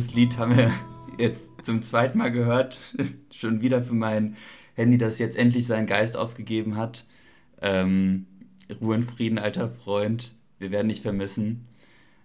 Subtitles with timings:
[0.00, 0.72] Dieses Lied haben wir
[1.18, 2.80] jetzt zum zweiten Mal gehört.
[3.34, 4.34] Schon wieder für mein
[4.74, 7.04] Handy, das jetzt endlich seinen Geist aufgegeben hat.
[7.60, 8.24] Ähm,
[8.80, 10.34] Ruhe in Frieden, alter Freund.
[10.58, 11.66] Wir werden dich vermissen.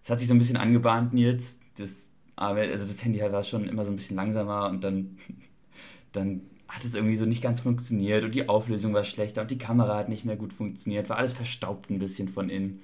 [0.02, 1.60] Es hat sich so ein bisschen angebahnt, Nils.
[1.76, 5.18] Das, also das Handy war schon immer so ein bisschen langsamer und dann,
[6.14, 9.58] dann hat es irgendwie so nicht ganz funktioniert und die Auflösung war schlechter und die
[9.58, 11.10] Kamera hat nicht mehr gut funktioniert.
[11.10, 12.80] War alles verstaubt ein bisschen von innen.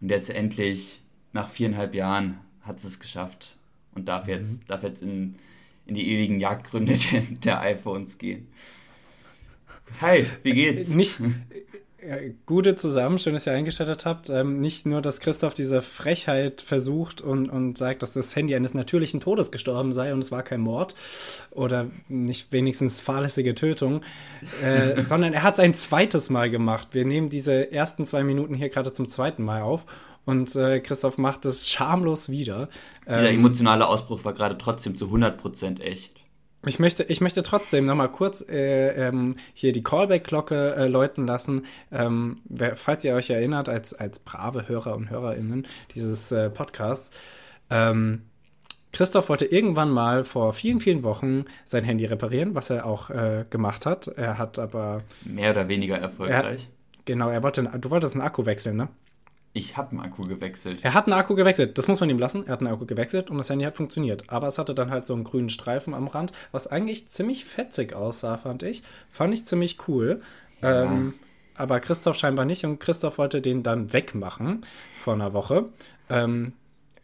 [0.00, 1.00] Und jetzt endlich,
[1.32, 3.56] nach viereinhalb Jahren, hat es es geschafft
[3.94, 4.30] und darf mhm.
[4.30, 5.36] jetzt, darf jetzt in,
[5.86, 8.48] in die ewigen Jagdgründe der, der iPhones gehen.
[10.00, 10.94] Hi, wie geht's?
[10.94, 11.20] Nicht,
[12.46, 14.28] gute zusammen, schön, dass ihr eingeschaltet habt.
[14.28, 18.74] Ähm, nicht nur, dass Christoph diese Frechheit versucht und, und sagt, dass das Handy eines
[18.74, 20.94] natürlichen Todes gestorben sei und es war kein Mord
[21.50, 24.02] oder nicht wenigstens fahrlässige Tötung,
[24.62, 26.88] äh, sondern er hat es ein zweites Mal gemacht.
[26.92, 29.84] Wir nehmen diese ersten zwei Minuten hier gerade zum zweiten Mal auf
[30.24, 32.68] und äh, Christoph macht es schamlos wieder.
[33.06, 36.12] Dieser ähm, emotionale Ausbruch war gerade trotzdem zu 100% echt.
[36.64, 41.26] Ich möchte, ich möchte trotzdem noch mal kurz äh, ähm, hier die Callback-Glocke äh, läuten
[41.26, 41.66] lassen.
[41.90, 47.10] Ähm, wer, falls ihr euch erinnert, als, als brave Hörer und HörerInnen dieses äh, Podcasts,
[47.68, 48.22] ähm,
[48.92, 53.44] Christoph wollte irgendwann mal vor vielen, vielen Wochen sein Handy reparieren, was er auch äh,
[53.48, 54.06] gemacht hat.
[54.06, 55.02] Er hat aber.
[55.24, 56.68] Mehr oder weniger erfolgreich.
[56.68, 58.88] Er, genau, er wollte, du wolltest einen Akku wechseln, ne?
[59.54, 60.80] Ich habe einen Akku gewechselt.
[60.82, 61.76] Er hat einen Akku gewechselt.
[61.76, 62.46] Das muss man ihm lassen.
[62.46, 64.30] Er hat einen Akku gewechselt und das Handy hat funktioniert.
[64.30, 67.92] Aber es hatte dann halt so einen grünen Streifen am Rand, was eigentlich ziemlich fetzig
[67.92, 68.82] aussah, fand ich.
[69.10, 70.22] Fand ich ziemlich cool.
[70.62, 70.84] Ja.
[70.84, 71.14] Ähm,
[71.54, 74.64] aber Christoph scheinbar nicht und Christoph wollte den dann wegmachen
[74.98, 75.66] vor einer Woche.
[76.08, 76.54] Ähm,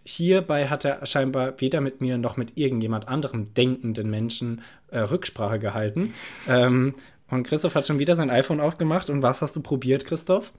[0.04, 5.58] hierbei hat er scheinbar weder mit mir noch mit irgendjemand anderem denkenden Menschen äh, Rücksprache
[5.58, 6.14] gehalten.
[6.48, 6.94] Ähm,
[7.30, 9.10] und Christoph hat schon wieder sein iPhone aufgemacht.
[9.10, 10.52] Und was hast du probiert, Christoph?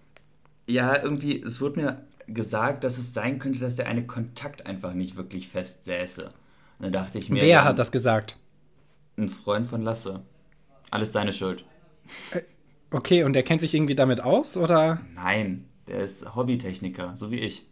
[0.69, 4.93] Ja, irgendwie, es wurde mir gesagt, dass es sein könnte, dass der eine Kontakt einfach
[4.93, 6.25] nicht wirklich fest säße.
[6.25, 7.41] Und dann dachte ich mir.
[7.41, 8.37] Wer hat das gesagt?
[9.17, 10.21] Ein Freund von Lasse.
[10.91, 11.65] Alles seine Schuld.
[12.31, 12.41] Äh,
[12.91, 15.01] okay, und der kennt sich irgendwie damit aus, oder?
[15.15, 17.65] Nein, der ist Hobbytechniker, so wie ich.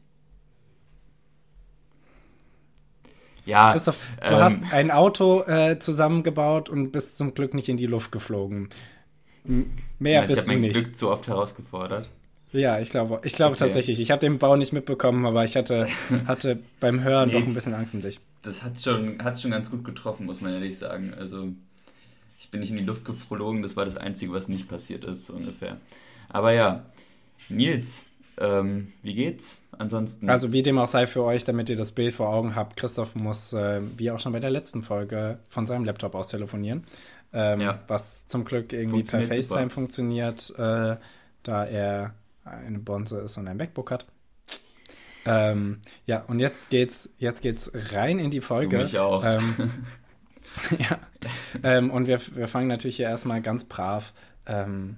[3.46, 3.72] Ja.
[3.72, 7.86] Christoph, du ähm, hast ein Auto äh, zusammengebaut und bist zum Glück nicht in die
[7.86, 8.70] Luft geflogen.
[10.00, 10.60] Mehr also bist du nicht.
[10.60, 12.12] Ich habe mein Glück zu oft herausgefordert.
[12.54, 13.66] Ja, ich glaube, ich glaube okay.
[13.66, 14.00] tatsächlich.
[14.00, 15.88] Ich habe den Bau nicht mitbekommen, aber ich hatte,
[16.28, 18.20] hatte beim Hören nee, doch ein bisschen Angst um dich.
[18.42, 21.14] Das hat schon, hat schon ganz gut getroffen, muss man ehrlich sagen.
[21.14, 21.50] Also,
[22.40, 25.26] ich bin nicht in die Luft geflogen, das war das Einzige, was nicht passiert ist,
[25.26, 25.78] so ungefähr.
[26.30, 26.86] Aber ja,
[27.50, 28.06] Nils,
[28.38, 29.60] ähm, wie geht's?
[29.78, 30.30] Ansonsten.
[30.30, 33.16] Also, wie dem auch sei für euch, damit ihr das Bild vor Augen habt, Christoph
[33.16, 36.86] muss, äh, wie auch schon bei der letzten Folge, von seinem Laptop aus telefonieren.
[37.34, 37.80] Ähm, ja.
[37.88, 39.70] Was zum Glück irgendwie per FaceTime super.
[39.70, 40.96] funktioniert, äh,
[41.44, 42.14] da er
[42.50, 44.06] eine Bonze ist und ein MacBook hat.
[45.26, 48.78] Ähm, ja, und jetzt geht's, jetzt geht's rein in die Folge.
[48.78, 49.24] Du mich auch.
[49.26, 49.56] Ähm,
[50.80, 51.00] ja.
[51.64, 54.14] Ähm, und wir, wir fangen natürlich hier erstmal ganz brav
[54.46, 54.98] ähm,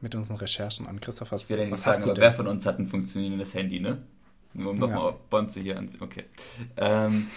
[0.00, 1.00] mit unseren Recherchen an.
[1.00, 2.22] Christoph, was, ich will was sagen, hast du denn?
[2.22, 3.98] Wer von uns hat ein funktionierendes Handy, ne?
[4.54, 5.16] Nur um nochmal ja.
[5.30, 6.08] Bonze hier anzuziehen.
[6.08, 6.24] Okay.
[6.76, 7.28] Ähm,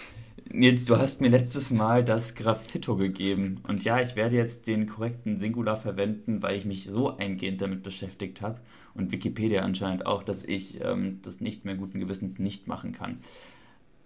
[0.50, 3.62] Nils, du hast mir letztes Mal das Graffito gegeben.
[3.68, 7.82] Und ja, ich werde jetzt den korrekten Singular verwenden, weil ich mich so eingehend damit
[7.82, 8.58] beschäftigt habe
[8.94, 13.18] und Wikipedia anscheinend auch, dass ich ähm, das nicht mehr guten Gewissens nicht machen kann.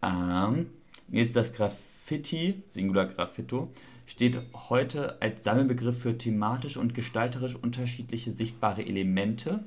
[0.03, 0.71] Ähm,
[1.09, 3.73] jetzt das Graffiti, Singular Graffito,
[4.07, 4.39] steht
[4.71, 9.65] heute als Sammelbegriff für thematisch und gestalterisch unterschiedliche sichtbare Elemente.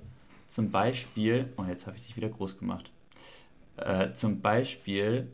[0.48, 2.92] Zum Beispiel, oh jetzt habe ich dich wieder groß gemacht.
[3.78, 5.28] Äh, zum Beispiel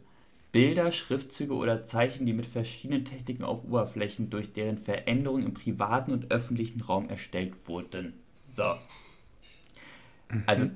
[0.52, 6.12] Bilder, Schriftzüge oder Zeichen, die mit verschiedenen Techniken auf Oberflächen durch deren Veränderung im privaten
[6.12, 8.14] und öffentlichen Raum erstellt wurden.
[8.46, 8.76] So,
[10.30, 10.44] Mhm.
[10.46, 10.70] Also,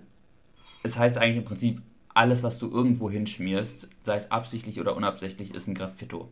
[0.84, 1.82] es heißt eigentlich im Prinzip,
[2.14, 6.30] alles, was du irgendwo hinschmierst, sei es absichtlich oder unabsichtlich, ist ein Graffito.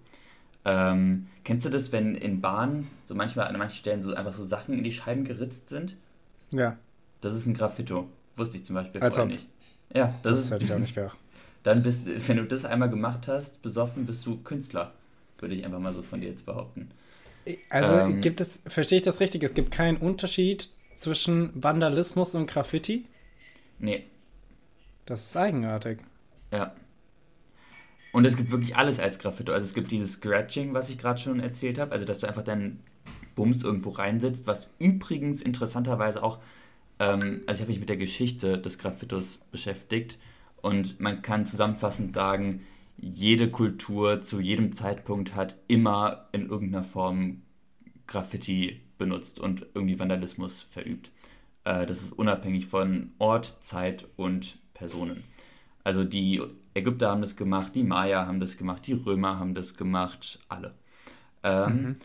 [0.66, 4.44] Ähm, kennst du das, wenn in Bahnen so manchmal an manchen Stellen so einfach so
[4.44, 5.96] Sachen in die Scheiben geritzt sind?
[6.52, 6.78] Ja.
[7.22, 8.10] Das ist ein Graffito.
[8.36, 9.48] Wusste ich zum Beispiel Als vorher nicht.
[9.96, 11.18] Ja, das, das ist, hätte ich auch nicht gedacht.
[11.64, 14.94] Dann bist, wenn du das einmal gemacht hast, besoffen, bist du Künstler.
[15.40, 16.92] Würde ich einfach mal so von dir jetzt behaupten.
[17.70, 19.44] Also ähm, gibt es, verstehe ich das richtig?
[19.44, 23.06] Es gibt keinen Unterschied zwischen Vandalismus und Graffiti?
[23.80, 24.06] Nee.
[25.06, 26.00] Das ist eigenartig.
[26.52, 26.74] Ja.
[28.12, 29.54] Und es gibt wirklich alles als Graffito.
[29.54, 32.44] Also es gibt dieses Scratching, was ich gerade schon erzählt habe, also dass du einfach
[32.44, 32.84] deinen
[33.36, 36.40] Bums irgendwo reinsetzt, was übrigens interessanterweise auch,
[37.00, 40.18] ähm, also ich habe mich mit der Geschichte des Graffitos beschäftigt
[40.62, 42.64] und man kann zusammenfassend sagen,
[42.98, 47.44] jede Kultur zu jedem Zeitpunkt hat immer in irgendeiner Form
[48.08, 51.12] Graffiti benutzt und irgendwie Vandalismus verübt.
[51.64, 55.24] Äh, das ist unabhängig von Ort, Zeit und Personen.
[55.84, 56.42] Also die
[56.74, 60.74] Ägypter haben das gemacht, die Maya haben das gemacht, die Römer haben das gemacht, alle.
[61.44, 61.96] Ähm, mhm.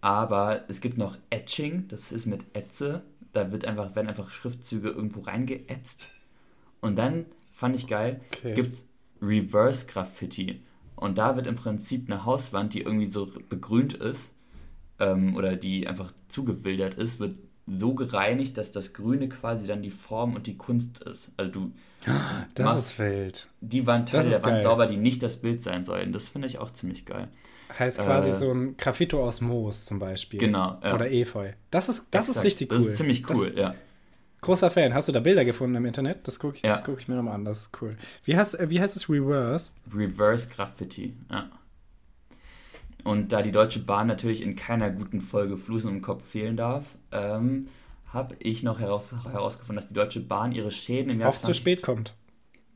[0.00, 3.02] Aber es gibt noch Etching, das ist mit Ätze.
[3.32, 6.08] Da wird einfach, werden einfach Schriftzüge irgendwo reingeätzt.
[6.80, 8.54] Und dann fand ich geil, okay.
[8.54, 8.88] gibt es
[9.22, 10.60] Reverse Graffiti.
[10.96, 14.34] Und da wird im Prinzip eine Hauswand, die irgendwie so begrünt ist
[14.98, 17.36] ähm, oder die einfach zugewildert ist, wird
[17.66, 21.30] so gereinigt, dass das Grüne quasi dann die Form und die Kunst ist.
[21.36, 21.72] Also du.
[22.54, 23.48] Das machst ist wild.
[23.62, 26.12] Die Wandteile der Wand sauber, die nicht das Bild sein sollen.
[26.12, 27.28] Das finde ich auch ziemlich geil.
[27.78, 30.38] Heißt quasi äh, so ein Graffito aus Moos zum Beispiel.
[30.38, 30.78] Genau.
[30.82, 30.94] Ja.
[30.94, 31.52] Oder Efeu.
[31.70, 32.78] Das ist, das ist richtig cool.
[32.78, 33.74] Das ist ziemlich cool, das, ja.
[34.42, 34.92] Großer Fan.
[34.92, 36.28] Hast du da Bilder gefunden im Internet?
[36.28, 36.78] Das gucke ich, ja.
[36.84, 37.46] guck ich mir nochmal an.
[37.46, 37.96] Das ist cool.
[38.24, 39.72] Wie heißt, wie heißt es Reverse?
[39.94, 41.48] Reverse Graffiti, ja.
[43.04, 46.84] Und da die Deutsche Bahn natürlich in keiner guten Folge Flusen im Kopf fehlen darf,
[47.12, 47.68] ähm,
[48.06, 51.54] habe ich noch heraus, herausgefunden, dass die Deutsche Bahn ihre Schäden im Jahr Oft 20,
[51.54, 52.14] zu spät kommt.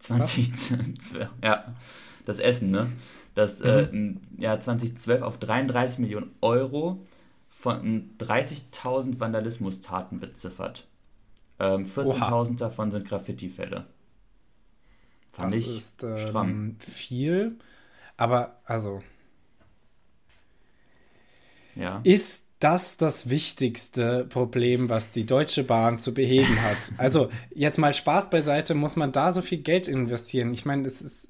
[0.00, 1.74] 2012, ja,
[2.26, 2.92] das Essen, ne?
[3.34, 3.94] Das äh, mhm.
[3.94, 7.02] äh, im Jahr 2012 auf 33 Millionen Euro
[7.48, 10.86] von 30.000 Vandalismustaten beziffert.
[11.58, 13.86] Ähm, 14.000 davon sind Graffiti-Fälle.
[15.32, 16.76] Fand das ich ist ähm, stramm.
[16.80, 17.58] viel,
[18.16, 19.02] aber also
[21.78, 22.00] ja.
[22.04, 26.76] ist das das wichtigste Problem, was die Deutsche Bahn zu beheben hat.
[26.98, 30.52] Also jetzt mal Spaß beiseite, muss man da so viel Geld investieren?
[30.52, 31.28] Ich meine, es ist,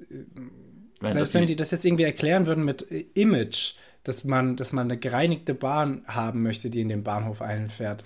[1.00, 3.74] Weil selbst wenn die das jetzt irgendwie erklären würden mit äh, Image,
[4.04, 8.04] dass man, dass man eine gereinigte Bahn haben möchte, die in den Bahnhof einfährt,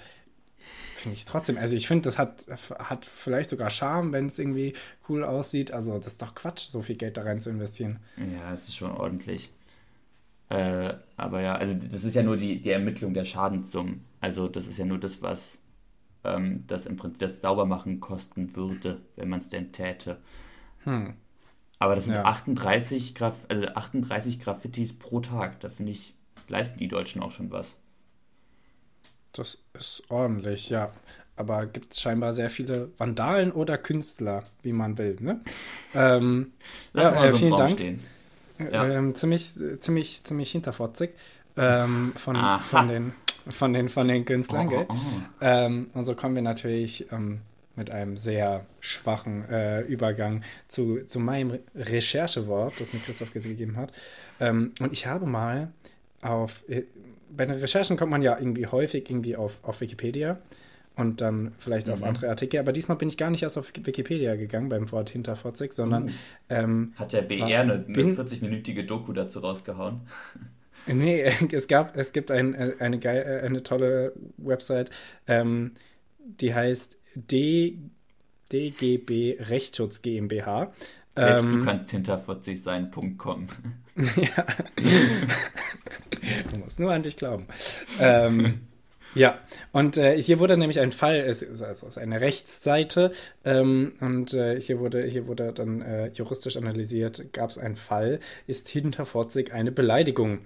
[0.97, 1.59] finde ich trotzdem.
[1.59, 2.47] Also ich finde, das hat,
[2.79, 4.75] hat vielleicht sogar Charme, wenn es irgendwie
[5.09, 5.71] cool aussieht.
[5.71, 8.01] Also das ist doch Quatsch, so viel Geld da rein zu investieren.
[8.17, 9.51] Ja, es ist schon ordentlich.
[10.53, 14.05] Äh, aber ja, also das ist ja nur die, die Ermittlung der Schadenssummen.
[14.21, 15.61] Also das ist ja nur das, was
[16.25, 20.19] ähm, das im Prinzip das Saubermachen kosten würde, wenn man es denn täte.
[20.85, 21.15] Hm.
[21.79, 22.25] Aber das sind ja.
[22.27, 25.59] 38, Graf also 38 Graffitis pro Tag.
[25.61, 26.15] Da finde ich,
[26.49, 27.79] leisten die Deutschen auch schon was.
[29.33, 30.93] Das ist ordentlich, ja.
[31.35, 35.17] Aber gibt es scheinbar sehr viele Vandalen oder Künstler, wie man will.
[35.19, 35.41] Ne?
[35.95, 36.53] ähm,
[36.93, 37.71] Lass ja, mal so äh, vielen Dank.
[37.71, 38.01] Stehen.
[38.71, 38.89] Ja.
[38.89, 41.11] Ähm, ziemlich, ziemlich, ziemlich hinterfotzig
[41.57, 42.37] ähm, von,
[42.71, 43.13] von, den,
[43.49, 44.69] von, den, von den Künstlern.
[44.73, 44.95] Oh, oh.
[45.41, 47.41] Ähm, und so kommen wir natürlich ähm,
[47.77, 53.93] mit einem sehr schwachen äh, Übergang zu, zu meinem Recherchewort, das mir Christoph gegeben hat.
[54.41, 55.73] Ähm, und ich habe mal
[56.21, 56.83] auf, äh,
[57.31, 60.39] bei den Recherchen kommt man ja irgendwie häufig irgendwie auf, auf Wikipedia
[60.97, 61.95] und dann vielleicht mhm.
[61.95, 62.61] auf andere Artikel.
[62.61, 66.05] Aber diesmal bin ich gar nicht erst auf Wikipedia gegangen beim Wort Hinterfotzig, sondern.
[66.05, 66.13] Mhm.
[66.49, 70.01] Ähm, Hat der BR war, eine, eine 40-minütige Doku dazu rausgehauen?
[70.87, 74.91] Nee, es, gab, es gibt ein, äh, eine, geil, äh, eine tolle Website,
[75.29, 75.75] ähm,
[76.19, 77.79] die heißt D,
[78.51, 80.73] DGB Rechtsschutz GmbH.
[81.15, 83.47] Selbst ähm, du kannst hinterfotzig sein.com.
[83.97, 84.47] ja.
[86.51, 87.47] du musst nur an dich glauben.
[88.01, 88.63] ähm,
[89.15, 89.39] ja,
[89.73, 93.13] und äh, hier wurde nämlich ein Fall, es ist also es ist eine Rechtsseite,
[93.45, 98.21] ähm, und äh, hier, wurde, hier wurde dann äh, juristisch analysiert, gab es einen Fall,
[98.47, 100.41] ist hinter Fotzig eine Beleidigung.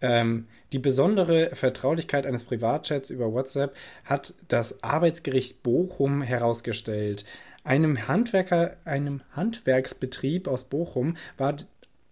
[0.00, 7.24] Ähm, die besondere Vertraulichkeit eines Privatchats über WhatsApp hat das Arbeitsgericht Bochum herausgestellt.
[7.64, 11.56] Einem Handwerker, einem Handwerksbetrieb aus Bochum war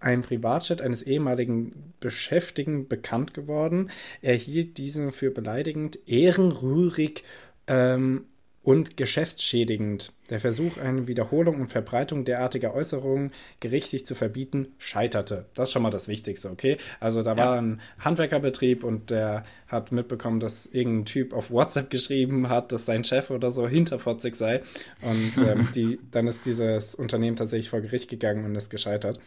[0.01, 3.91] ein Privatchat eines ehemaligen Beschäftigten bekannt geworden.
[4.23, 7.23] Er hielt diesen für beleidigend, ehrenrührig
[7.67, 8.25] ähm,
[8.63, 10.13] und geschäftsschädigend.
[10.29, 15.47] Der Versuch, eine Wiederholung und Verbreitung derartiger Äußerungen gerichtlich zu verbieten, scheiterte.
[15.55, 16.77] Das ist schon mal das Wichtigste, okay?
[16.99, 17.37] Also da ja.
[17.37, 22.85] war ein Handwerkerbetrieb und der hat mitbekommen, dass irgendein Typ auf WhatsApp geschrieben hat, dass
[22.85, 24.63] sein Chef oder so hinterfotzig sei.
[25.03, 29.19] Und ähm, die, dann ist dieses Unternehmen tatsächlich vor Gericht gegangen und ist gescheitert.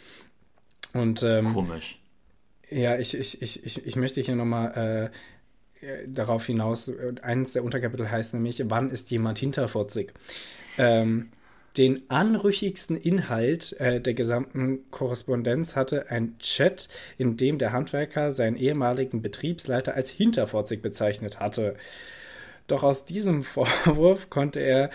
[0.93, 1.99] Und, ähm, Komisch.
[2.69, 5.11] Ja, ich, ich, ich, ich, ich möchte hier nochmal
[5.81, 10.13] äh, darauf hinaus, eines der Unterkapitel heißt nämlich, wann ist jemand hinterfotzig?
[10.77, 11.29] Ähm,
[11.77, 18.57] den anrüchigsten Inhalt äh, der gesamten Korrespondenz hatte ein Chat, in dem der Handwerker seinen
[18.57, 21.75] ehemaligen Betriebsleiter als hinterfotzig bezeichnet hatte.
[22.67, 24.89] Doch aus diesem Vorwurf konnte er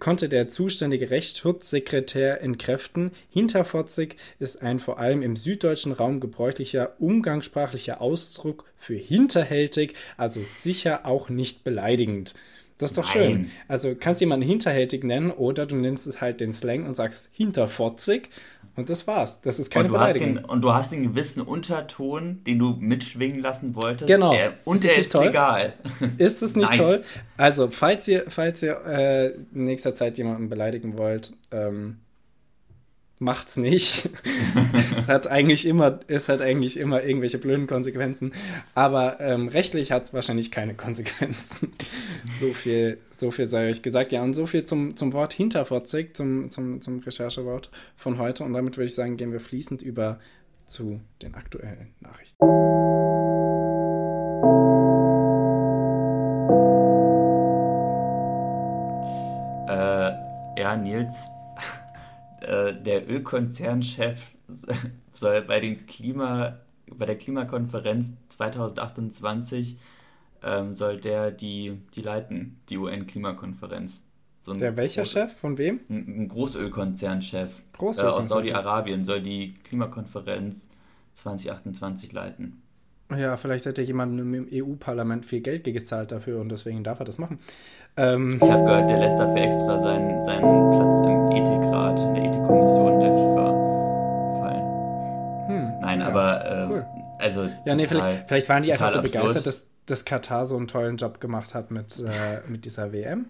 [0.00, 8.00] konnte der zuständige Rechtsschutzsekretär entkräften, hinterfotzig ist ein vor allem im süddeutschen Raum gebräuchlicher umgangssprachlicher
[8.02, 12.34] Ausdruck für hinterhältig, also sicher auch nicht beleidigend.
[12.78, 13.14] Das ist doch Nein.
[13.14, 13.50] schön.
[13.68, 18.28] Also kannst jemanden hinterhältig nennen oder du nimmst es halt den Slang und sagst hinterfotzig
[18.76, 19.40] und das war's.
[19.40, 20.28] Das ist keine und du Beleidigung.
[20.36, 24.06] Hast den, und du hast den gewissen Unterton, den du mitschwingen lassen wolltest.
[24.06, 24.32] Genau.
[24.32, 25.26] Der, und ist der ist toll?
[25.26, 25.72] legal.
[26.18, 26.78] Ist es nicht nice.
[26.78, 27.02] toll?
[27.36, 31.98] Also, falls ihr, falls ihr äh, in nächster Zeit jemanden beleidigen wollt, ähm,
[33.18, 34.10] macht's nicht.
[34.90, 38.32] es hat eigentlich immer, es hat eigentlich immer irgendwelche blöden Konsequenzen.
[38.74, 41.72] Aber ähm, rechtlich hat es wahrscheinlich keine Konsequenzen.
[42.40, 44.12] so viel, so viel sei euch gesagt.
[44.12, 48.44] Ja, und so viel zum, zum Wort hinterfotzig, zum, zum, zum Recherchewort von heute.
[48.44, 50.18] Und damit würde ich sagen, gehen wir fließend über
[50.66, 52.44] zu den aktuellen Nachrichten.
[59.68, 61.26] Äh, ja, Nils,
[62.46, 64.32] äh, der Ölkonzernchef
[65.12, 66.58] soll bei, den Klima,
[66.94, 69.76] bei der Klimakonferenz 2028
[70.42, 74.02] ähm, soll der die, die leiten, die UN-Klimakonferenz.
[74.40, 75.36] So der welcher Groß Chef?
[75.36, 75.80] Von wem?
[75.88, 80.70] Ein, ein Großölkonzernchef Großölkonzern äh, aus Saudi-Arabien soll die Klimakonferenz
[81.14, 82.62] 2028 leiten.
[83.14, 87.04] Ja, vielleicht hat ja jemand im EU-Parlament viel Geld gezahlt dafür und deswegen darf er
[87.04, 87.38] das machen.
[87.96, 92.24] Ähm, ich habe gehört, der lässt dafür extra seinen, seinen Platz im Ethikrat, in der
[92.24, 93.52] Ethikkommission der FIFA
[94.40, 95.48] fallen.
[95.48, 96.86] Hm, Nein, ja, aber äh, cool.
[97.18, 97.48] also.
[97.64, 99.12] Ja, nee, vielleicht, vielleicht waren die einfach so absurd.
[99.12, 103.26] begeistert, dass, dass Katar so einen tollen Job gemacht hat mit, äh, mit dieser WM.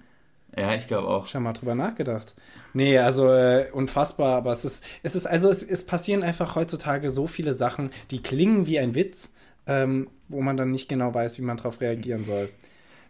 [0.57, 1.27] Ja, ich glaube auch.
[1.27, 2.35] Schon mal drüber nachgedacht.
[2.73, 7.11] Nee, also äh, unfassbar, aber es ist, es ist, also es, es passieren einfach heutzutage
[7.11, 9.35] so viele Sachen, die klingen wie ein Witz,
[9.67, 12.49] ähm, wo man dann nicht genau weiß, wie man darauf reagieren soll.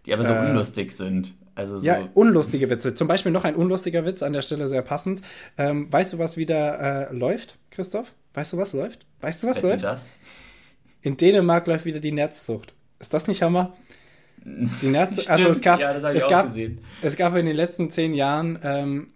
[0.06, 1.34] Die aber so äh, unlustig sind.
[1.54, 1.86] Also so.
[1.86, 2.94] Ja, unlustige Witze.
[2.94, 5.22] Zum Beispiel noch ein unlustiger Witz an der Stelle sehr passend.
[5.56, 8.12] Ähm, weißt du, was wieder äh, läuft, Christoph?
[8.34, 9.06] Weißt du, was läuft?
[9.22, 9.84] Weißt du, was Wetten läuft?
[9.84, 10.16] Das?
[11.00, 12.74] In Dänemark läuft wieder die Nerzzucht.
[12.98, 13.74] Ist das nicht Hammer?
[14.44, 16.54] Die Nerzzucht, also es gab, ja, es, gab
[17.02, 19.08] es gab in den letzten zehn Jahren ähm,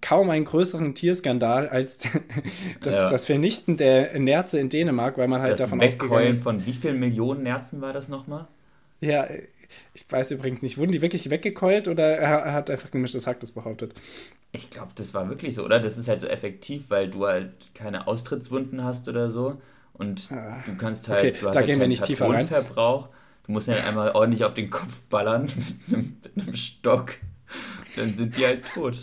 [0.00, 1.98] kaum einen größeren Tierskandal als
[2.82, 3.10] das, ja.
[3.10, 6.98] das Vernichten der Nerze in Dänemark, weil man halt das davon Wegheulen von wie vielen
[6.98, 8.46] Millionen Nerzen war das nochmal?
[9.00, 9.26] Ja,
[9.94, 13.52] ich weiß übrigens nicht, wurden die wirklich weggekeult oder er hat einfach gemischtes Hack das
[13.52, 13.94] behauptet?
[14.52, 15.78] Ich glaube, das war wirklich so, oder?
[15.78, 19.60] Das ist halt so effektiv, weil du halt keine Austrittswunden hast oder so
[19.92, 20.62] und ah.
[20.64, 22.48] du kannst halt, okay, du hast da halt gehen wir nicht tiefer rein.
[22.48, 25.44] Du musst ja halt einmal ordentlich auf den Kopf ballern
[25.86, 27.14] mit einem, mit einem Stock.
[27.96, 28.96] Dann sind die halt tot.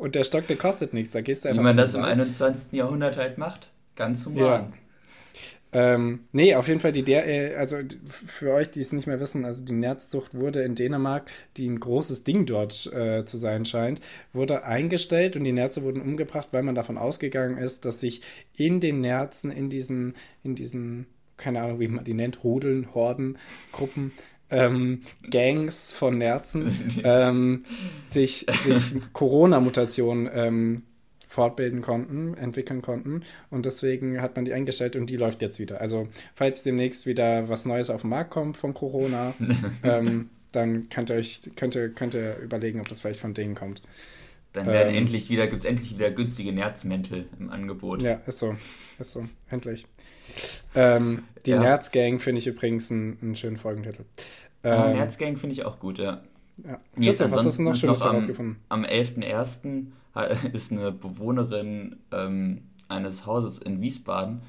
[0.00, 1.12] Und der Stock, der kostet nichts.
[1.12, 2.72] Da gehst du einfach Wie man das im 21.
[2.72, 3.70] Jahrhundert halt macht.
[3.96, 4.42] Ganz human.
[4.42, 4.72] Ja.
[5.72, 7.76] Ähm, nee, auf jeden Fall die der, äh, also
[8.06, 11.78] für euch, die es nicht mehr wissen, also die Nerzzucht wurde in Dänemark, die ein
[11.78, 14.00] großes Ding dort äh, zu sein scheint,
[14.32, 18.22] wurde eingestellt und die Nerze wurden umgebracht, weil man davon ausgegangen ist, dass sich
[18.56, 23.36] in den Nerzen, in diesen, in diesen, keine Ahnung, wie man die nennt, Rudeln, Horden,
[23.70, 24.12] Gruppen,
[24.50, 27.64] ähm, Gangs von Nerzen ähm,
[28.06, 30.82] sich, sich Corona-Mutationen ähm,
[31.30, 33.22] fortbilden konnten, entwickeln konnten.
[33.50, 35.80] Und deswegen hat man die eingestellt und die läuft jetzt wieder.
[35.80, 39.32] Also, falls demnächst wieder was Neues auf den Markt kommt von Corona,
[39.84, 43.54] ähm, dann könnt ihr euch könnt ihr, könnt ihr überlegen, ob das vielleicht von denen
[43.54, 43.82] kommt.
[44.52, 48.02] Dann werden ähm, endlich wieder, gibt es endlich wieder günstige Nerzmäntel im Angebot.
[48.02, 48.56] Ja, ist so.
[48.98, 49.24] Ist so.
[49.48, 49.86] Endlich.
[50.74, 51.60] Ähm, die ja.
[51.60, 54.04] Nerzgang finde ich übrigens einen, einen schönen Folgentitel.
[54.62, 56.22] Ah, ähm, Nerzgang finde ich auch gut, ja.
[56.64, 56.80] ja.
[56.96, 58.56] Christoph, was hast du noch Schönes herausgefunden?
[58.68, 59.86] Am, am 11.01.
[60.52, 64.42] ist eine Bewohnerin ähm, eines Hauses in Wiesbaden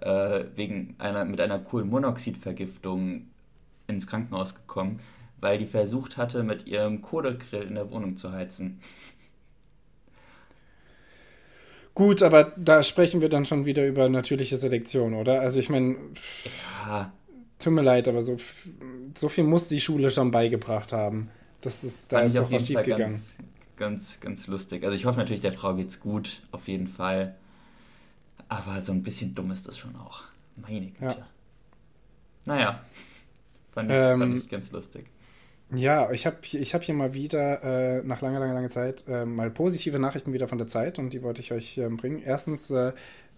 [0.00, 3.26] äh, wegen einer, mit einer Kohlenmonoxidvergiftung
[3.86, 5.00] ins Krankenhaus gekommen,
[5.40, 8.80] weil die versucht hatte, mit ihrem Kohlegrill in der Wohnung zu heizen.
[11.94, 15.40] Gut, aber da sprechen wir dann schon wieder über natürliche Selektion, oder?
[15.40, 15.96] Also ich meine,
[16.86, 17.12] ja.
[17.58, 18.38] tut mir leid, aber so,
[19.16, 21.28] so viel muss die Schule schon beigebracht haben.
[21.60, 23.08] Das ist, da ist doch was schiefgegangen.
[23.08, 23.36] Ganz,
[23.76, 24.84] ganz, ganz lustig.
[24.84, 27.34] Also ich hoffe natürlich, der Frau geht's gut, auf jeden Fall.
[28.48, 30.24] Aber so ein bisschen dumm ist das schon auch.
[30.56, 31.04] Meine Güte.
[31.04, 31.16] Ja.
[32.44, 32.84] Naja,
[33.72, 35.06] fand ich, ähm, fand ich ganz lustig.
[35.74, 39.24] Ja, ich habe ich hab hier mal wieder äh, nach langer, langer, langer Zeit äh,
[39.24, 42.22] mal positive Nachrichten wieder von der Zeit und die wollte ich euch äh, bringen.
[42.24, 42.92] Erstens, äh,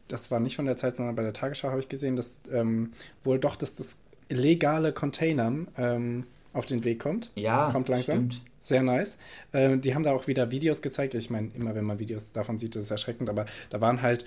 [0.08, 2.92] das war nicht von der Zeit, sondern bei der Tagesschau habe ich gesehen, dass ähm,
[3.22, 3.98] wohl doch dass das
[4.28, 7.30] legale Containern ähm, auf den Weg kommt.
[7.34, 8.30] Ja, kommt langsam.
[8.30, 8.42] Stimmt.
[8.58, 9.18] Sehr nice.
[9.52, 11.14] Äh, die haben da auch wieder Videos gezeigt.
[11.14, 14.24] Ich meine, immer wenn man Videos davon sieht, ist es erschreckend, aber da waren halt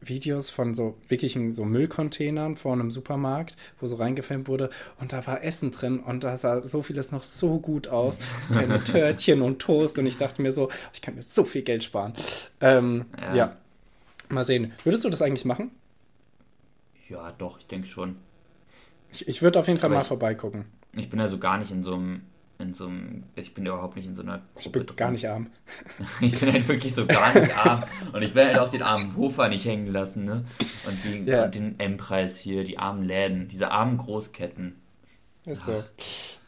[0.00, 5.26] Videos von so wirklichen so Müllcontainern vor einem Supermarkt, wo so reingefilmt wurde und da
[5.26, 8.18] war Essen drin und da sah so vieles noch so gut aus.
[8.48, 11.84] Keine Törtchen und Toast und ich dachte mir so, ich kann mir so viel Geld
[11.84, 12.14] sparen.
[12.60, 13.34] Ähm, ja.
[13.34, 13.56] ja.
[14.28, 14.72] Mal sehen.
[14.84, 15.70] Würdest du das eigentlich machen?
[17.08, 18.16] Ja, doch, ich denke schon.
[19.12, 20.66] Ich, ich würde auf jeden Fall Aber mal ich, vorbeigucken.
[20.92, 22.22] Ich bin also gar nicht in so einem
[22.58, 24.60] in so einem, ich bin ja überhaupt nicht in so einer Gruppe.
[24.60, 24.96] Ich bin drin.
[24.96, 25.48] gar nicht arm.
[26.20, 27.84] ich bin halt wirklich so gar nicht arm.
[28.12, 30.44] Und ich werde halt auch den armen Hofer nicht hängen lassen, ne?
[30.86, 31.44] Und, die, ja.
[31.44, 34.74] und den M-Preis hier, die armen Läden, diese armen Großketten.
[35.44, 35.84] Ist so.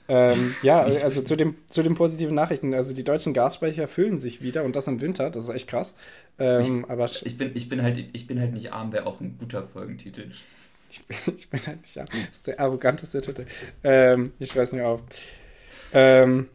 [0.08, 2.72] Ähm, ja, also zu, dem, zu den positiven Nachrichten.
[2.74, 5.30] Also die deutschen Gasspeicher füllen sich wieder und das im Winter.
[5.30, 5.96] Das ist echt krass.
[6.38, 9.20] Ähm, ich, aber ich, bin, ich, bin halt, ich bin halt nicht arm, wäre auch
[9.20, 10.30] ein guter Folgentitel.
[10.88, 11.02] Ich,
[11.36, 12.08] ich, bin halt nicht arm.
[12.10, 13.44] Das ist der arroganteste Titel.
[13.84, 15.02] Ähm, ich schreibe es mir auf.
[15.92, 16.48] Ähm,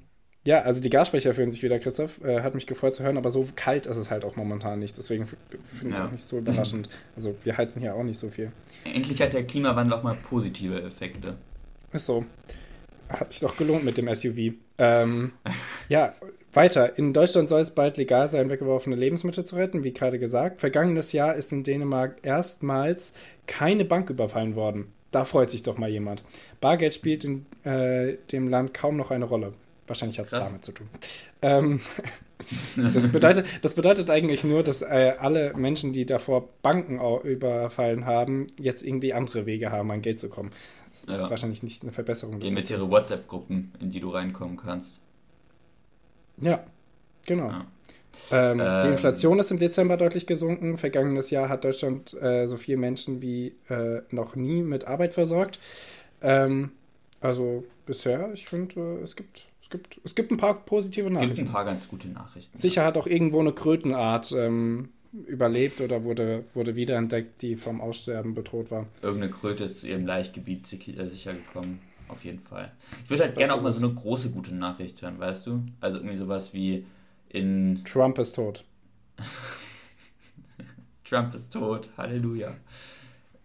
[0.45, 2.21] ja, also die Gasspeicher fühlen sich wieder, Christoph.
[2.23, 4.97] Äh, hat mich gefreut zu hören, aber so kalt ist es halt auch momentan nicht.
[4.97, 5.39] Deswegen finde
[5.83, 6.05] ich es ja.
[6.05, 6.89] auch nicht so überraschend.
[7.15, 8.51] Also wir heizen hier auch nicht so viel.
[8.83, 11.37] Endlich hat der Klimawandel auch mal positive Effekte.
[11.93, 12.25] Ist so.
[13.07, 14.55] Hat sich doch gelohnt mit dem SUV.
[14.79, 15.31] Ähm,
[15.89, 16.13] ja,
[16.51, 16.97] weiter.
[16.97, 20.59] In Deutschland soll es bald legal sein, weggeworfene Lebensmittel zu retten, wie gerade gesagt.
[20.59, 23.13] Vergangenes Jahr ist in Dänemark erstmals
[23.47, 24.91] keine Bank überfallen worden.
[25.13, 26.23] Da freut sich doch mal jemand.
[26.59, 29.53] Bargeld spielt in äh, dem Land kaum noch eine Rolle.
[29.85, 30.89] Wahrscheinlich hat es damit zu tun.
[31.43, 31.81] Ähm,
[32.75, 38.47] das, bedeutet, das bedeutet eigentlich nur, dass äh, alle Menschen, die davor Banken überfallen haben,
[38.59, 40.49] jetzt irgendwie andere Wege haben, an Geld zu kommen.
[40.89, 41.13] Das ja.
[41.13, 42.39] ist wahrscheinlich nicht eine Verbesserung.
[42.39, 44.99] Die mit ihre WhatsApp-Gruppen, in die du reinkommen kannst.
[46.41, 46.63] Ja,
[47.27, 47.49] genau.
[47.49, 47.67] Ja.
[48.31, 50.77] Ähm, ähm, die Inflation ist im Dezember deutlich gesunken.
[50.77, 55.59] Vergangenes Jahr hat Deutschland äh, so viele Menschen wie äh, noch nie mit Arbeit versorgt.
[56.21, 56.71] Ähm,
[57.21, 61.33] also bisher, ich finde, äh, es gibt gibt, es gibt ein paar positive Nachrichten.
[61.33, 62.57] Es gibt ein paar ganz gute Nachrichten.
[62.57, 64.89] Sicher hat auch irgendwo eine Krötenart ähm,
[65.27, 68.85] überlebt oder wurde, wurde wiederentdeckt, die vom Aussterben bedroht war.
[69.01, 71.81] Irgendeine Kröte ist zu ihrem Laichgebiet äh, sicher gekommen.
[72.09, 72.71] Auf jeden Fall.
[73.03, 75.63] Ich würde halt gerne auch mal so eine große gute Nachricht hören, weißt du?
[75.79, 76.85] Also irgendwie sowas wie
[77.33, 77.83] in.
[77.83, 78.63] Trump ist tot.
[81.03, 82.53] Trump ist tot, Halleluja.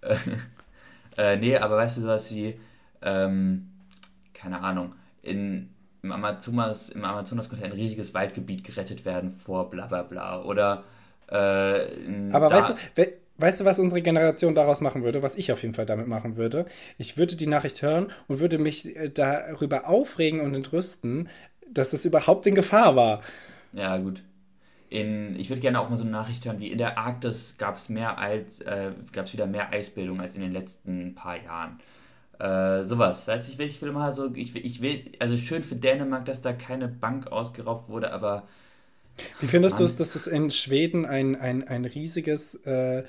[1.18, 2.58] äh, nee, aber weißt du, sowas wie,
[3.02, 3.70] ähm,
[4.32, 5.70] keine Ahnung, in
[6.02, 10.42] im Amazonas, im Amazonas konnte ein riesiges Waldgebiet gerettet werden vor bla bla bla.
[10.42, 10.84] Oder
[11.28, 13.06] äh, Aber weißt du,
[13.38, 16.36] weißt du, was unsere Generation daraus machen würde, was ich auf jeden Fall damit machen
[16.36, 16.66] würde?
[16.98, 21.28] Ich würde die Nachricht hören und würde mich äh, darüber aufregen und entrüsten,
[21.70, 23.20] dass das überhaupt in Gefahr war.
[23.72, 24.22] Ja, gut.
[24.90, 27.76] In, ich würde gerne auch mal so eine Nachricht hören, wie in der Arktis gab
[27.76, 31.78] es mehr als, äh, gab es wieder mehr Eisbildung als in den letzten paar Jahren.
[32.38, 35.36] Äh, sowas, weißt du, ich will, ich will mal so, ich will, ich will, also
[35.36, 38.46] schön für Dänemark, dass da keine Bank ausgeraubt wurde, aber.
[39.40, 43.02] Wie findest du es, dass es in Schweden ein, ein, ein riesiges äh,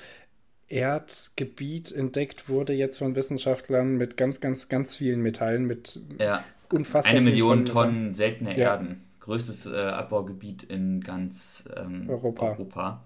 [0.68, 6.44] Erdgebiet entdeckt wurde, jetzt von Wissenschaftlern mit ganz, ganz, ganz vielen Metallen, mit ja.
[6.72, 8.70] unfassbar Eine Million Tonnen, Tonnen seltene ja.
[8.70, 9.04] Erden.
[9.30, 12.46] Größtes äh, Abbaugebiet in ganz ähm, Europa.
[12.46, 13.04] Europa.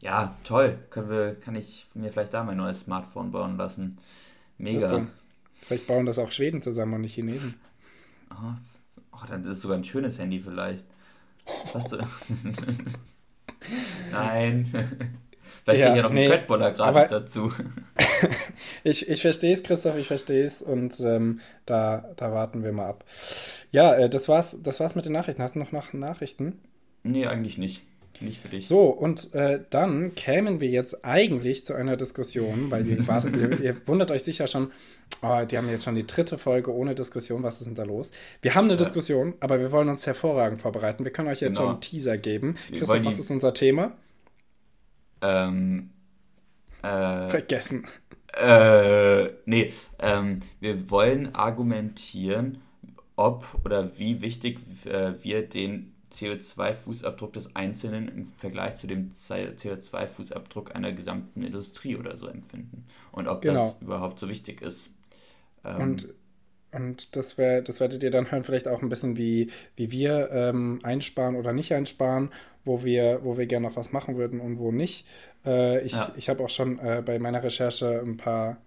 [0.00, 0.78] Ja, toll.
[0.88, 3.98] Können wir, kann ich mir vielleicht da mein neues Smartphone bauen lassen.
[4.56, 5.06] Mega.
[5.60, 7.52] Vielleicht bauen das auch Schweden zusammen und nicht Chinesen.
[8.30, 8.54] Oh,
[9.12, 10.86] oh dann ist es sogar ein schönes Handy vielleicht.
[11.74, 11.98] Was du?
[14.10, 14.72] Nein.
[15.64, 17.52] Vielleicht ja, kriegen ja noch nee, einen Köttboller gratis dazu.
[18.84, 22.88] ich ich verstehe es, Christoph, ich verstehe es und ähm, da, da warten wir mal
[22.88, 23.04] ab.
[23.70, 25.42] Ja, äh, das, war's, das war's mit den Nachrichten.
[25.42, 26.60] Hast du noch Nachrichten?
[27.02, 27.82] Nee, eigentlich nicht.
[28.20, 28.66] Nicht für dich.
[28.66, 33.60] So, und äh, dann kämen wir jetzt eigentlich zu einer Diskussion, weil ihr, wartet, ihr,
[33.60, 34.72] ihr, wundert euch sicher schon,
[35.22, 38.12] oh, die haben jetzt schon die dritte Folge ohne Diskussion, was ist denn da los?
[38.42, 38.78] Wir haben eine ja.
[38.78, 41.04] Diskussion, aber wir wollen uns hervorragend vorbereiten.
[41.04, 41.60] Wir können euch jetzt genau.
[41.60, 42.56] schon einen Teaser geben.
[42.72, 43.92] Christoph, was ist unser Thema?
[45.20, 45.90] Ähm,
[46.82, 47.86] äh, Vergessen.
[48.34, 52.58] Äh, nee, ähm, wir wollen argumentieren,
[53.16, 60.72] ob oder wie wichtig äh, wir den CO2-Fußabdruck des Einzelnen im Vergleich zu dem CO2-Fußabdruck
[60.72, 62.86] einer gesamten Industrie oder so empfinden.
[63.12, 63.58] Und ob genau.
[63.58, 64.90] das überhaupt so wichtig ist.
[65.64, 66.08] Ähm, und,
[66.72, 70.30] und das, wär, das werdet ihr dann hören, vielleicht auch ein bisschen, wie, wie wir
[70.32, 72.30] ähm, einsparen oder nicht einsparen,
[72.64, 75.06] wo wir, wo wir gerne noch was machen würden und wo nicht.
[75.44, 76.12] Äh, ich ja.
[76.16, 78.58] ich habe auch schon äh, bei meiner Recherche ein paar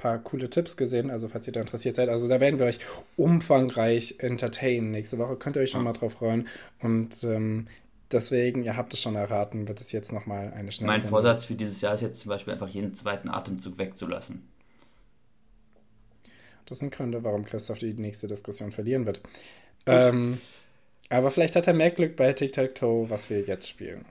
[0.00, 2.08] paar coole Tipps gesehen, also falls ihr da interessiert seid.
[2.08, 2.78] Also da werden wir euch
[3.16, 4.90] umfangreich entertainen.
[4.90, 6.48] Nächste Woche könnt ihr euch schon mal drauf freuen.
[6.80, 7.66] Und ähm,
[8.10, 10.92] deswegen, ihr habt es schon erraten, wird es jetzt nochmal eine schnelle.
[10.92, 14.48] Mein Vorsatz für dieses Jahr ist jetzt zum Beispiel einfach jeden zweiten Atemzug wegzulassen.
[16.64, 19.20] Das sind Gründe, warum Christoph die nächste Diskussion verlieren wird.
[19.84, 20.40] Ähm,
[21.10, 24.06] aber vielleicht hat er mehr Glück bei Tic-Tac-Toe, was wir jetzt spielen.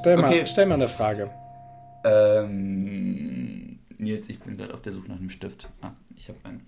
[0.00, 0.46] Stell mal, okay.
[0.46, 1.30] stell mal eine Frage.
[2.04, 5.68] Ähm, Nils, ich bin gerade auf der Suche nach einem Stift.
[5.82, 6.62] Ah, ich habe einen.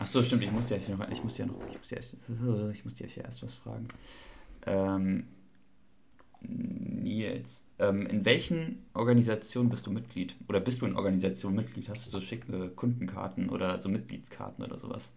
[0.00, 1.96] Ach so, stimmt, ich muss dir ja noch, ich muss dir noch, ich muss dir
[1.96, 2.14] erst,
[2.72, 3.86] ich muss dir erst was fragen.
[4.66, 5.28] Ähm,
[6.40, 10.34] Nils, ähm, in welchen Organisationen bist du Mitglied?
[10.48, 11.88] Oder bist du in Organisationen Mitglied?
[11.88, 15.12] Hast du so schicke Kundenkarten oder so Mitgliedskarten oder sowas?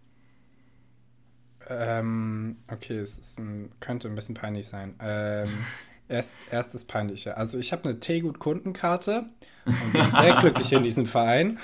[1.68, 3.40] Ähm, okay, es ist,
[3.80, 4.94] könnte ein bisschen peinlich sein.
[5.00, 5.48] Ähm,
[6.10, 7.36] Erst, erstes Peinliche.
[7.36, 9.26] Also ich habe eine Teegut-Kundenkarte
[9.64, 11.58] und bin sehr glücklich in diesem Verein.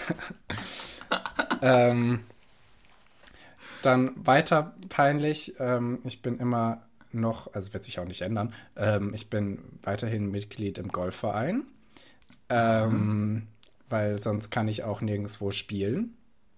[1.63, 2.21] ähm,
[3.83, 5.55] dann weiter peinlich.
[5.59, 6.83] Ähm, ich bin immer
[7.13, 11.65] noch, also wird sich auch nicht ändern, ähm, ich bin weiterhin Mitglied im Golfverein.
[12.49, 13.43] Ähm, mhm.
[13.89, 16.15] Weil sonst kann ich auch nirgendwo spielen.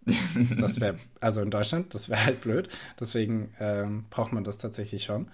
[0.58, 2.68] Das wäre, also in Deutschland, das wäre halt blöd.
[2.98, 5.28] Deswegen ähm, braucht man das tatsächlich schon.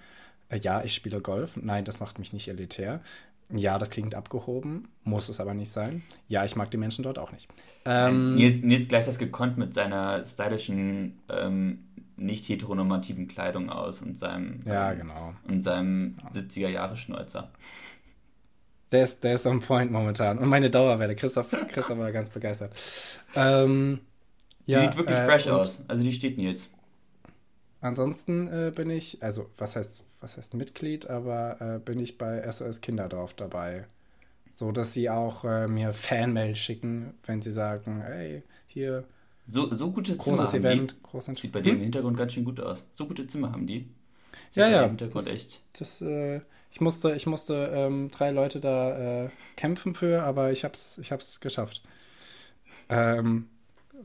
[0.49, 1.55] Äh, ja, ich spiele Golf.
[1.55, 3.01] Nein, das macht mich nicht elitär.
[3.53, 6.01] Ja, das klingt abgehoben, muss es aber nicht sein.
[6.27, 7.47] Ja, ich mag die Menschen dort auch nicht.
[7.85, 11.85] Ähm, Nils, Nils gleicht das gekonnt mit seiner stylischen, ähm,
[12.17, 15.35] nicht heteronormativen Kleidung aus und seinem, ja, genau.
[15.47, 16.41] und seinem ja.
[16.41, 17.51] 70er-Jahre-Schnäuzer.
[18.91, 20.37] Der ist, der ist on point momentan.
[20.37, 21.15] Und meine Dauerwelle.
[21.15, 22.71] Christoph, Christoph war ganz begeistert.
[23.35, 23.99] Ähm,
[24.67, 25.79] die ja, sieht wirklich äh, fresh aus.
[25.87, 26.69] Also die steht Nils.
[27.81, 32.51] Ansonsten äh, bin ich, also was heißt, was heißt Mitglied, aber äh, bin ich bei
[32.51, 33.85] SOS Kinderdorf dabei.
[34.51, 39.05] So dass sie auch äh, mir Fanmail schicken, wenn sie sagen, hey, hier.
[39.45, 41.63] So, so gute großes Zimmer Event, großes Sieht bei hm?
[41.63, 42.83] dir im Hintergrund ganz schön gut aus.
[42.91, 43.87] So gute Zimmer haben die.
[44.49, 44.87] Sieht ja, ja.
[44.87, 45.61] Hintergrund das, echt.
[45.73, 50.63] Das, äh, ich musste, ich musste ähm, drei Leute da äh, kämpfen für, aber ich
[50.63, 51.83] hab's, ich hab's geschafft.
[52.89, 53.47] Ähm,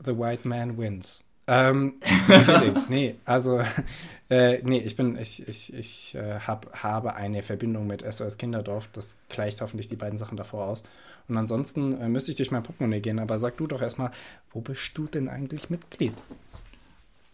[0.05, 1.25] the White Man wins.
[1.47, 1.95] Ähm,
[2.89, 3.61] nee, also,
[4.29, 8.89] äh, nee, ich bin, ich, ich, ich äh, hab, habe eine Verbindung mit SOS Kinderdorf.
[8.93, 10.83] Das gleicht hoffentlich die beiden Sachen davor aus.
[11.27, 13.19] Und ansonsten äh, müsste ich durch mein Portemonnaie gehen.
[13.19, 14.11] Aber sag du doch erstmal,
[14.51, 16.13] wo bist du denn eigentlich Mitglied?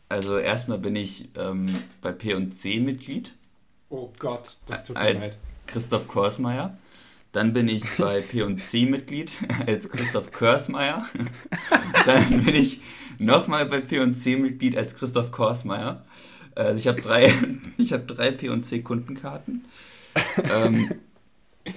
[0.09, 3.33] Also, erstmal bin ich ähm, bei P&C Mitglied.
[3.89, 5.37] Oh Gott, das tut mir als leid.
[5.65, 6.77] Christoph Korsmeier.
[7.31, 9.31] Dann bin ich bei P&C Mitglied
[9.67, 11.05] als Christoph Körsmeier.
[12.05, 12.81] Dann bin ich
[13.19, 16.05] nochmal bei P&C Mitglied als Christoph Korsmeier.
[16.55, 17.33] Also ich habe drei,
[17.77, 19.65] ich habe drei P&C Kundenkarten.
[20.51, 20.91] ähm,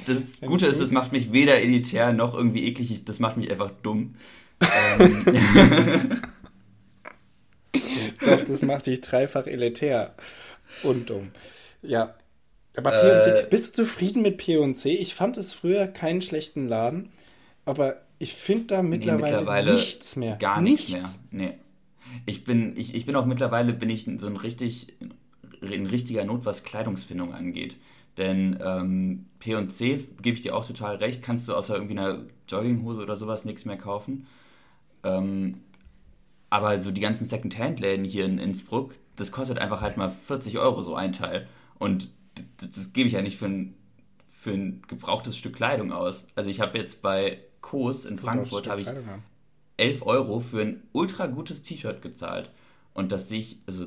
[0.07, 3.05] das Gute ist, es macht mich weder elitär noch irgendwie eklig.
[3.05, 4.15] Das macht mich einfach dumm.
[4.61, 6.21] ähm.
[8.25, 10.15] Doch, das macht dich dreifach elitär
[10.83, 11.31] und dumm.
[11.83, 12.15] Ja.
[12.77, 14.91] Aber P&C, äh, bist du zufrieden mit P&C?
[14.95, 17.11] Ich fand es früher keinen schlechten Laden,
[17.65, 20.37] aber ich finde da mittlerweile, nee, mittlerweile, nichts mehr.
[20.37, 21.49] Gar nichts, nichts mehr.
[21.49, 21.55] Nee.
[22.27, 24.95] Ich bin, ich, ich bin auch mittlerweile bin ich so ein richtig,
[25.61, 27.77] in richtiger Not, was Kleidungsfindung angeht.
[28.19, 33.01] Denn ähm, P&C, gebe ich dir auch total recht, kannst du außer irgendwie einer Jogginghose
[33.01, 34.27] oder sowas nichts mehr kaufen.
[35.03, 35.61] Ähm,
[36.51, 40.83] aber so die ganzen Second-Hand-Läden hier in Innsbruck, das kostet einfach halt mal 40 Euro
[40.83, 41.47] so ein Teil.
[41.79, 43.75] Und das, das gebe ich ja nicht für ein,
[44.31, 46.25] für ein gebrauchtes Stück Kleidung aus.
[46.35, 48.89] Also ich habe jetzt bei Kos in Frankfurt habe ich
[49.77, 52.51] 11 Euro für ein ultra gutes T-Shirt gezahlt.
[52.95, 53.87] Und das sehe ich, also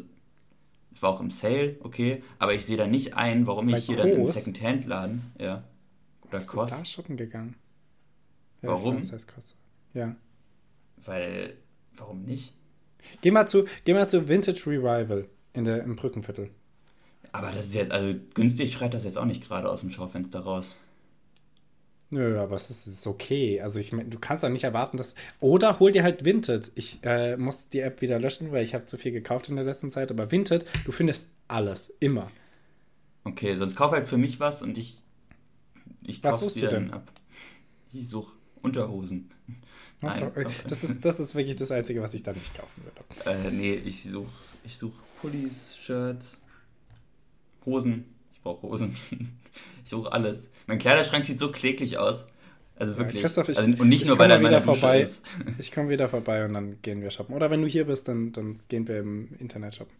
[0.91, 3.85] es war auch im Sale, okay, aber ich sehe da nicht ein, warum bei ich
[3.85, 4.05] hier Kos?
[4.05, 5.63] dann im Second-Hand-Laden, ja,
[6.21, 6.69] oder Bist Kos.
[6.69, 7.55] Du da shoppen gegangen?
[8.61, 8.99] Ja, warum?
[8.99, 9.55] Das heißt Kos.
[9.93, 10.15] Ja.
[11.05, 11.57] Weil,
[11.95, 12.53] warum nicht?
[13.21, 16.49] Geh mal zu, geh mal zu Vintage Revival in der, im Brückenviertel.
[17.33, 20.39] Aber das ist jetzt, also günstig schreit das jetzt auch nicht gerade aus dem Schaufenster
[20.39, 20.75] raus.
[22.11, 23.59] Nö, aber es ist, ist okay.
[23.59, 25.15] Also ich du kannst doch nicht erwarten, dass.
[25.39, 26.71] Oder hol dir halt Vinted.
[26.75, 29.65] Ich äh, muss die App wieder löschen, weil ich habe zu viel gekauft in der
[29.65, 30.11] letzten Zeit.
[30.11, 32.29] Aber Vinted, du findest alles, immer.
[33.23, 35.01] Okay, sonst kauf halt für mich was und ich.
[36.03, 36.91] ich was suchst du denn?
[36.91, 37.11] Ab.
[37.91, 39.31] Ich suche Unterhosen.
[40.01, 40.31] Nein,
[40.67, 43.47] das, ist, das ist wirklich das Einzige, was ich da nicht kaufen würde.
[43.47, 44.29] Äh, nee, ich suche
[44.63, 46.39] ich such Pullis, Shirts,
[47.65, 48.05] Hosen.
[48.31, 48.95] Ich brauche Hosen.
[49.83, 50.51] ich suche alles.
[50.67, 52.27] Mein Kleiderschrank sieht so kläglich aus.
[52.75, 53.21] Also wirklich.
[53.21, 55.01] Ja, Christoph, ich, also, und nicht nur, weil er wieder vorbei.
[55.01, 55.25] Ist.
[55.59, 57.35] Ich komme wieder vorbei und dann gehen wir shoppen.
[57.35, 59.93] Oder wenn du hier bist, dann, dann gehen wir im Internet shoppen.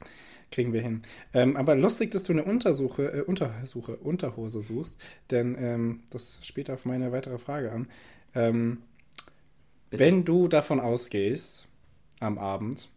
[0.51, 1.03] Kriegen wir hin.
[1.33, 4.99] Ähm, aber lustig, dass du eine Untersuche, äh, Untersuche, Unterhose suchst,
[5.31, 7.87] denn ähm, das spielt auf meine weitere Frage an.
[8.35, 8.79] Ähm,
[9.89, 11.67] wenn du davon ausgehst,
[12.19, 12.89] am Abend,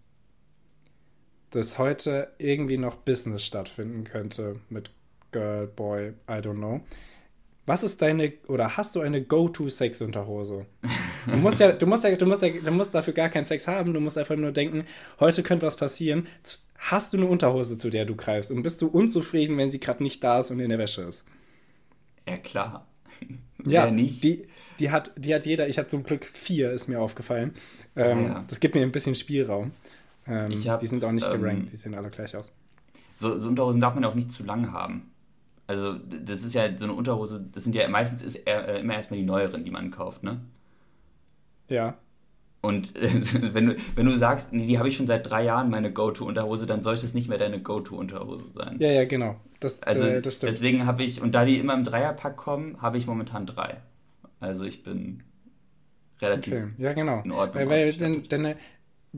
[1.57, 4.91] dass heute irgendwie noch Business stattfinden könnte mit
[5.33, 6.83] Girl, Boy, I don't know.
[7.65, 10.67] Was ist deine oder hast du eine Go-To-Sex-Unterhose?
[11.27, 13.67] Du musst ja, du musst ja, du musst ja, du musst dafür gar keinen Sex
[13.67, 14.85] haben, du musst einfach nur denken,
[15.19, 16.29] heute könnte was passieren.
[16.79, 18.53] Hast du eine Unterhose, zu der du greifst?
[18.53, 21.25] Und bist du unzufrieden, wenn sie gerade nicht da ist und in der Wäsche ist?
[22.29, 22.87] Ja, klar.
[23.65, 24.23] ja, nicht.
[24.23, 24.47] Die,
[24.79, 27.55] die, hat, die hat jeder, ich habe zum Glück vier, ist mir aufgefallen.
[27.97, 28.45] Ähm, ja.
[28.47, 29.73] Das gibt mir ein bisschen Spielraum.
[30.29, 32.53] Ähm, hab, die sind auch nicht gerankt, ähm, die sehen alle gleich aus.
[33.17, 35.11] So, so, Unterhosen darf man auch nicht zu lang haben.
[35.67, 38.95] Also, das ist ja so eine Unterhose, das sind ja meistens ist er, äh, immer
[38.95, 40.41] erstmal die neueren, die man kauft, ne?
[41.69, 41.97] Ja.
[42.61, 43.09] Und äh,
[43.55, 46.67] wenn, du, wenn du sagst, nee, die habe ich schon seit drei Jahren, meine Go-To-Unterhose,
[46.67, 48.77] dann sollte es nicht mehr deine Go-To-Unterhose sein.
[48.81, 49.37] Ja, ja, genau.
[49.61, 50.53] Das, Also äh, das stimmt.
[50.53, 53.79] deswegen habe ich, und da die immer im Dreierpack kommen, habe ich momentan drei.
[54.41, 55.23] Also ich bin
[56.21, 57.23] relativ Okay, ja, genau.
[57.23, 58.55] in Ordnung Weil, weil denn, denn,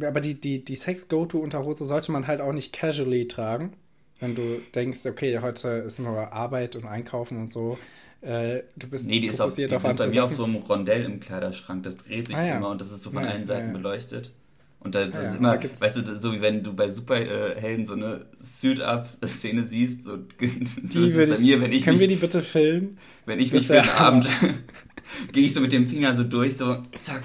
[0.05, 3.73] aber die, die, die Sex-Go-To-Unterhose sollte man halt auch nicht casually tragen.
[4.21, 7.79] Wenn du denkst, okay, heute ist nur Arbeit und Einkaufen und so.
[8.21, 11.05] Äh, du bist Nee, die ist auf, die auf bei mir auf so einem Rondell
[11.05, 11.85] im Kleiderschrank.
[11.85, 12.57] Das dreht sich Ah, ja.
[12.57, 14.33] immer und das ist so von Nice, allen Seiten ja, beleuchtet.
[14.81, 15.39] Und da, das Ah, ist ja.
[15.39, 20.19] immer, Da weißt du, so wie wenn du bei Superhelden so eine Suit-Up-Szene siehst, so,
[20.85, 22.99] so ist es bei mir, wenn ich können wir mich, die bitte filmen?
[23.27, 24.27] wenn ich das mich für den Abend,
[25.33, 27.23] gehe ich so mit dem Finger so durch, so zack.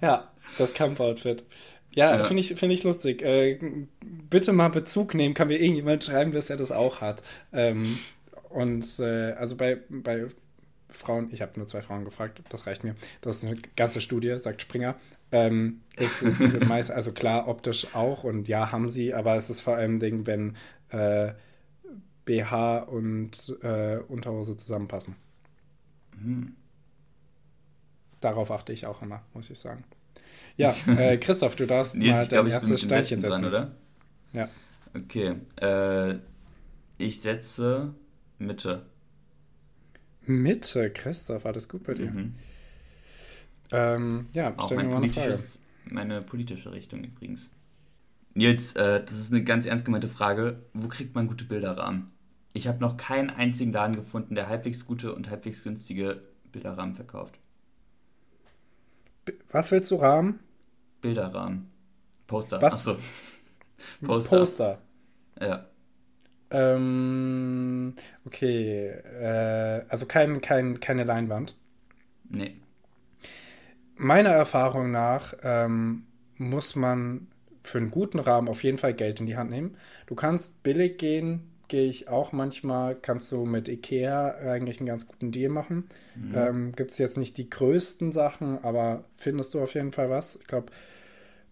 [0.00, 1.44] Ja, das Kampfoutfit.
[1.92, 2.24] Ja, Ja.
[2.24, 3.22] finde ich, find ich lustig.
[3.22, 3.58] Äh,
[4.00, 7.22] bitte mal Bezug nehmen, kann mir irgendjemand schreiben, dass er das auch hat.
[7.52, 7.86] Ähm,
[8.50, 10.26] und äh, also bei, bei
[10.88, 12.94] Frauen, ich habe nur zwei Frauen gefragt, das reicht mir.
[13.20, 14.96] Das ist eine ganze Studie, sagt Springer.
[15.32, 19.60] Ähm, es ist meist, also klar, optisch auch und ja, haben sie, aber es ist
[19.60, 20.56] vor allem Ding, wenn
[20.90, 21.32] äh,
[22.24, 25.16] BH und äh, Unterhose zusammenpassen.
[26.22, 26.54] Hm.
[28.20, 29.84] Darauf achte ich auch immer, muss ich sagen.
[30.56, 33.42] Ja, äh, Christoph, du darfst Nils, mal ich dein bin erstes Steinchen setzen.
[33.42, 33.76] dran, oder?
[34.32, 34.48] Ja.
[34.94, 35.36] Okay.
[35.56, 36.18] Äh,
[36.98, 37.94] ich setze
[38.38, 38.86] Mitte.
[40.26, 42.10] Mitte, Christoph, alles gut bei dir?
[42.10, 42.34] Mhm.
[43.72, 45.38] Ähm, ja, Auch stell mir mal eine Frage.
[45.86, 47.50] meine politische Richtung übrigens.
[48.34, 50.62] Nils, äh, das ist eine ganz ernst gemeinte Frage.
[50.72, 52.12] Wo kriegt man gute Bilderrahmen?
[52.52, 57.39] Ich habe noch keinen einzigen Laden gefunden, der halbwegs gute und halbwegs günstige Bilderrahmen verkauft.
[59.50, 60.40] Was willst du rahmen?
[61.00, 61.70] Bilderrahmen.
[62.26, 62.60] Poster.
[62.62, 62.74] Was?
[62.74, 62.96] Achso.
[64.02, 64.38] Poster.
[64.38, 64.78] Poster.
[65.40, 65.66] Ja.
[66.50, 67.94] Ähm,
[68.26, 71.56] okay, äh, also kein, kein, keine Leinwand.
[72.28, 72.56] Nee.
[73.96, 77.28] Meiner Erfahrung nach ähm, muss man
[77.62, 79.76] für einen guten Rahmen auf jeden Fall Geld in die Hand nehmen.
[80.06, 85.08] Du kannst billig gehen, gehe ich auch manchmal, kannst du mit Ikea eigentlich einen ganz
[85.08, 85.88] guten Deal machen.
[86.14, 86.34] Mhm.
[86.34, 90.36] Ähm, Gibt es jetzt nicht die größten Sachen, aber findest du auf jeden Fall was.
[90.36, 90.72] Ich glaube,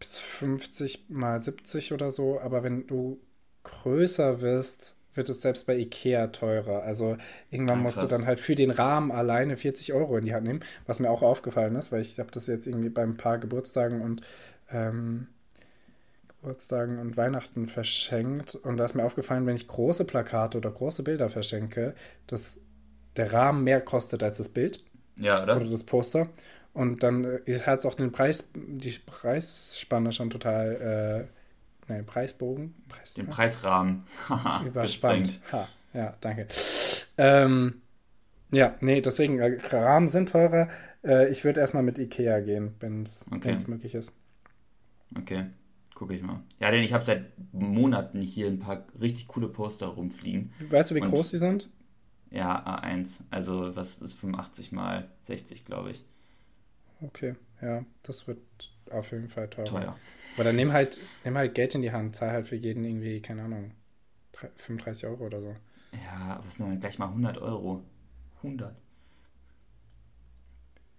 [0.00, 2.40] bis 50 mal 70 oder so.
[2.40, 3.20] Aber wenn du
[3.64, 6.82] größer wirst, wird es selbst bei Ikea teurer.
[6.82, 7.16] Also
[7.50, 10.46] irgendwann Ah, musst du dann halt für den Rahmen alleine 40 Euro in die Hand
[10.46, 13.38] nehmen, was mir auch aufgefallen ist, weil ich habe das jetzt irgendwie bei ein paar
[13.38, 14.22] Geburtstagen und
[14.70, 15.28] ähm,
[16.40, 18.54] Geburtstagen und Weihnachten verschenkt.
[18.54, 21.94] Und da ist mir aufgefallen, wenn ich große Plakate oder große Bilder verschenke,
[22.26, 22.60] dass
[23.16, 24.84] der Rahmen mehr kostet als das Bild
[25.18, 25.56] Ja, oder?
[25.56, 26.28] oder das Poster.
[26.74, 31.28] Und dann äh, hat es auch den Preis, die Preisspanne schon total,
[31.88, 34.04] äh, nein, Preisbogen, Preis, Den Preisrahmen.
[34.28, 35.28] Haha, überspannt.
[35.28, 35.52] gesprengt.
[35.52, 36.46] Ha, ja, danke.
[37.18, 37.82] Ähm,
[38.52, 40.68] ja, nee, deswegen, äh, Rahmen sind teurer.
[41.04, 43.56] Äh, ich würde erstmal mit Ikea gehen, wenn es Okay.
[43.68, 44.12] möglich ist.
[45.18, 45.46] Okay,
[45.98, 46.40] gucke ich mal.
[46.60, 50.52] Ja, denn ich habe seit Monaten hier ein paar richtig coole Poster rumfliegen.
[50.70, 51.68] Weißt du, wie Und- groß die sind?
[52.30, 53.22] Ja, A1.
[53.30, 56.04] Also, was ist 85 mal 60, glaube ich.
[57.00, 58.38] Okay, ja, das wird
[58.90, 59.64] auf jeden Fall teurer.
[59.66, 59.96] Teuer.
[60.34, 63.20] Aber dann nimm halt, nimm halt Geld in die Hand, zahl halt für jeden irgendwie,
[63.20, 63.72] keine Ahnung,
[64.32, 65.56] drei- 35 Euro oder so.
[66.04, 67.82] Ja, was denn gleich mal 100 Euro?
[68.42, 68.76] 100.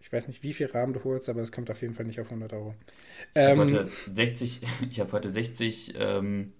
[0.01, 2.19] Ich weiß nicht, wie viel Rahmen du holst, aber es kommt auf jeden Fall nicht
[2.19, 2.73] auf 100 Euro.
[3.33, 6.53] Ich habe Ähm, heute 60, ich habe heute 60, ähm,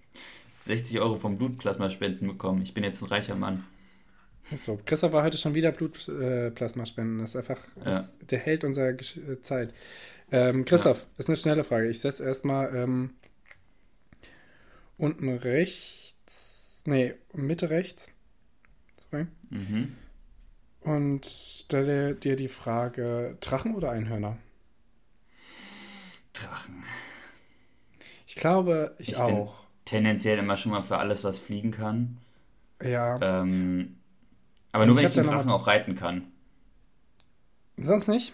[0.66, 2.62] 60 Euro vom Blutplasmaspenden bekommen.
[2.62, 3.64] Ich bin jetzt ein reicher Mann.
[4.54, 7.18] so, Christoph war heute schon wieder Blutplasma äh.
[7.18, 9.74] Das ist einfach, das, der hält unserer Gesch äh, Zeit.
[10.30, 11.88] Ähm, Christoph, ist eine schnelle Frage.
[11.88, 13.10] Ich setze erstmal ähm,
[14.96, 18.08] unten rechts, nee, Mitte rechts.
[19.10, 19.26] Sorry.
[19.50, 19.96] Mhm.
[20.86, 24.38] Und stelle dir die Frage: Drachen oder Einhörner?
[26.32, 26.84] Drachen.
[28.26, 29.64] Ich glaube, ich, Ich bin- auch.
[29.84, 32.18] Tendenziell immer schon mal für alles, was fliegen kann.
[32.82, 33.96] Ja, Ähm,
[34.72, 36.24] aber nur Ich wenn ich den Drachen auch reiten kann.
[37.78, 38.32] sonst nicht.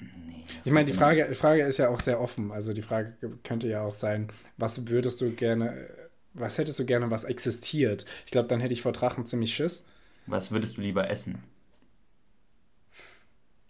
[0.00, 2.52] Nee, Ich meine, die Frage, die Frage ist ja auch sehr offen.
[2.52, 5.88] Also die Frage könnte ja auch sein, was würdest du gerne,
[6.34, 8.04] was hättest du gerne, was existiert?
[8.26, 9.84] Ich glaube, dann hätte ich vor Drachen ziemlich Schiss.
[10.26, 11.42] Was würdest du lieber essen?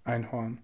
[0.05, 0.59] Einhorn.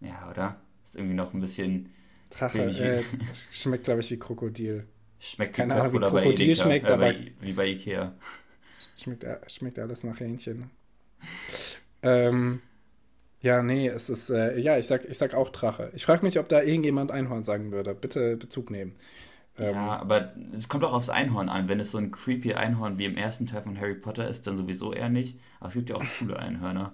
[0.00, 0.56] Ja, oder?
[0.84, 1.92] Ist irgendwie noch ein bisschen.
[2.30, 3.02] Drache, äh,
[3.34, 4.86] schmeckt, glaube ich, wie Krokodil.
[5.18, 8.14] Schmeckt Keine wie Ahnung, wie Krokodil Edeka, schmeckt, äh, aber- wie bei Ikea.
[8.96, 10.70] Schmeckt, äh, schmeckt alles nach Hähnchen.
[12.02, 12.60] Ähm,
[13.40, 15.90] ja, nee, es ist, äh, ja, ich sag, ich sag auch Drache.
[15.94, 17.94] Ich frage mich, ob da irgendjemand Einhorn sagen würde.
[17.94, 18.94] Bitte Bezug nehmen.
[19.58, 21.68] Ähm, Ja, aber es kommt auch aufs Einhorn an.
[21.68, 24.56] Wenn es so ein creepy Einhorn wie im ersten Teil von Harry Potter ist, dann
[24.56, 25.38] sowieso eher nicht.
[25.60, 26.92] Aber es gibt ja auch coole Einhörner.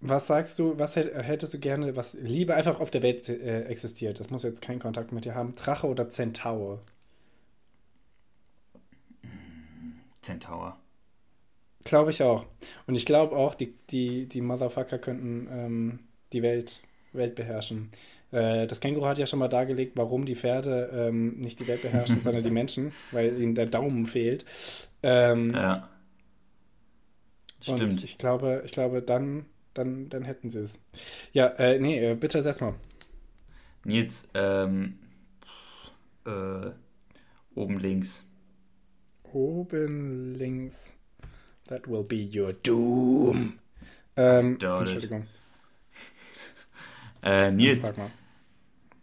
[0.00, 4.20] Was sagst du, was hättest du gerne, was lieber einfach auf der Welt äh, existiert?
[4.20, 5.54] Das muss jetzt keinen Kontakt mit dir haben.
[5.56, 6.80] Drache oder Zentaur?
[10.20, 10.78] Zentaur.
[11.84, 12.46] Glaube ich auch.
[12.86, 15.98] Und ich glaube auch, die, die, die Motherfucker könnten ähm,
[16.32, 16.82] die Welt,
[17.12, 17.90] Welt beherrschen.
[18.30, 21.82] Äh, das Känguru hat ja schon mal dargelegt, warum die Pferde ähm, nicht die Welt
[21.82, 24.44] beherrschen, sondern die Menschen, weil ihnen der Daumen fehlt.
[25.02, 25.88] Ähm, ja.
[27.60, 28.04] Stimmt.
[28.04, 30.78] Ich glaube, ich glaube, dann, dann, dann hätten sie es.
[31.32, 32.74] Ja, äh, nee, äh, bitte setz mal.
[33.84, 34.98] Nils, ähm,
[36.26, 36.70] äh,
[37.54, 38.24] oben links.
[39.32, 40.94] Oben links.
[41.68, 43.58] That will be your doom.
[44.16, 45.26] Ähm, Entschuldigung.
[47.22, 47.92] äh, Nils.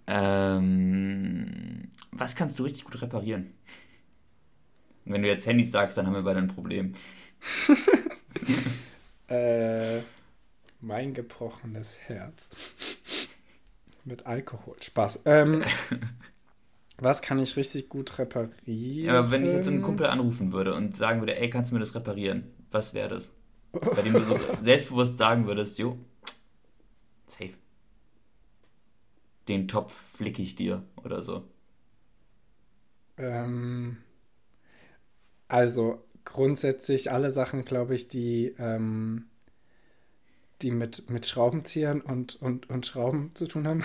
[0.07, 3.53] Ähm, was kannst du richtig gut reparieren?
[5.05, 6.93] wenn du jetzt Handys sagst, dann haben wir beide ein Problem.
[9.27, 9.99] äh,
[10.81, 12.49] mein gebrochenes Herz.
[14.03, 14.75] Mit Alkohol.
[14.81, 15.23] Spaß.
[15.25, 15.63] Ähm,
[16.97, 19.05] was kann ich richtig gut reparieren?
[19.05, 21.75] Ja, aber wenn ich jetzt einen Kumpel anrufen würde und sagen würde, ey, kannst du
[21.75, 22.51] mir das reparieren?
[22.71, 23.31] Was wäre das?
[23.71, 25.97] Bei dem du so selbstbewusst sagen würdest, jo,
[27.27, 27.57] safe.
[29.47, 31.43] Den Topf flick ich dir oder so.
[33.17, 33.97] Ähm,
[35.47, 39.25] also grundsätzlich alle Sachen, glaube ich, die, ähm,
[40.61, 43.83] die mit, mit Schraubenziehern und, und, und Schrauben zu tun haben.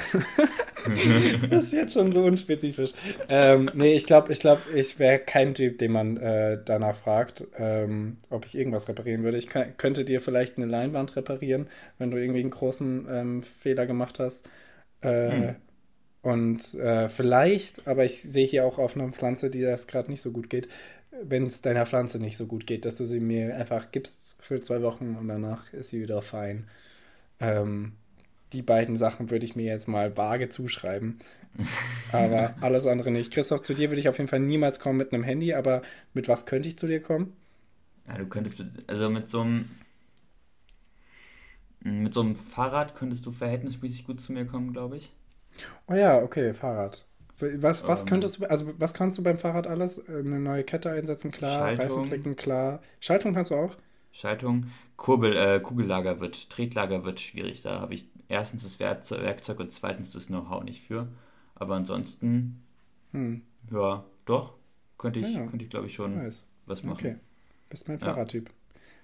[1.50, 2.92] das ist jetzt schon so unspezifisch.
[3.28, 7.44] Ähm, nee, ich glaube, ich, glaub, ich wäre kein Typ, den man äh, danach fragt,
[7.58, 9.38] ähm, ob ich irgendwas reparieren würde.
[9.38, 11.68] Ich könnte dir vielleicht eine Leinwand reparieren,
[11.98, 14.48] wenn du irgendwie einen großen ähm, Fehler gemacht hast.
[15.02, 15.56] Äh, hm.
[16.22, 20.20] Und äh, vielleicht, aber ich sehe hier auch auf einer Pflanze, die das gerade nicht
[20.20, 20.68] so gut geht,
[21.22, 24.60] wenn es deiner Pflanze nicht so gut geht, dass du sie mir einfach gibst für
[24.60, 26.68] zwei Wochen und danach ist sie wieder fein.
[27.40, 27.92] Ähm,
[28.52, 31.18] die beiden Sachen würde ich mir jetzt mal vage zuschreiben.
[32.12, 33.32] aber alles andere nicht.
[33.32, 35.82] Christoph, zu dir würde ich auf jeden Fall niemals kommen mit einem Handy, aber
[36.14, 37.32] mit was könnte ich zu dir kommen?
[38.06, 39.70] Ja, du könntest, also mit so einem,
[41.82, 45.12] mit so einem Fahrrad könntest du verhältnismäßig gut zu mir kommen, glaube ich.
[45.88, 47.06] Oh ja, okay, Fahrrad.
[47.38, 50.06] Was, was ähm, könntest du, also was kannst du beim Fahrrad alles?
[50.08, 51.58] Eine neue Kette einsetzen, klar.
[51.58, 52.82] Schaltung, Reifenflicken, klar.
[53.00, 53.76] Schaltung kannst du auch?
[54.12, 54.66] Schaltung.
[54.96, 57.62] Kurbel, äh, Kugellager wird, Tretlager wird schwierig.
[57.62, 61.08] Da habe ich erstens das Werkzeug und zweitens das Know-how nicht für.
[61.54, 62.62] Aber ansonsten,
[63.12, 63.42] hm.
[63.70, 64.54] ja, doch,
[64.98, 66.44] könnte ich, ja, könnte ich glaube ich schon nice.
[66.66, 66.98] was machen.
[66.98, 67.16] Okay,
[67.70, 68.48] bist mein Fahrradtyp.
[68.48, 68.54] Ja.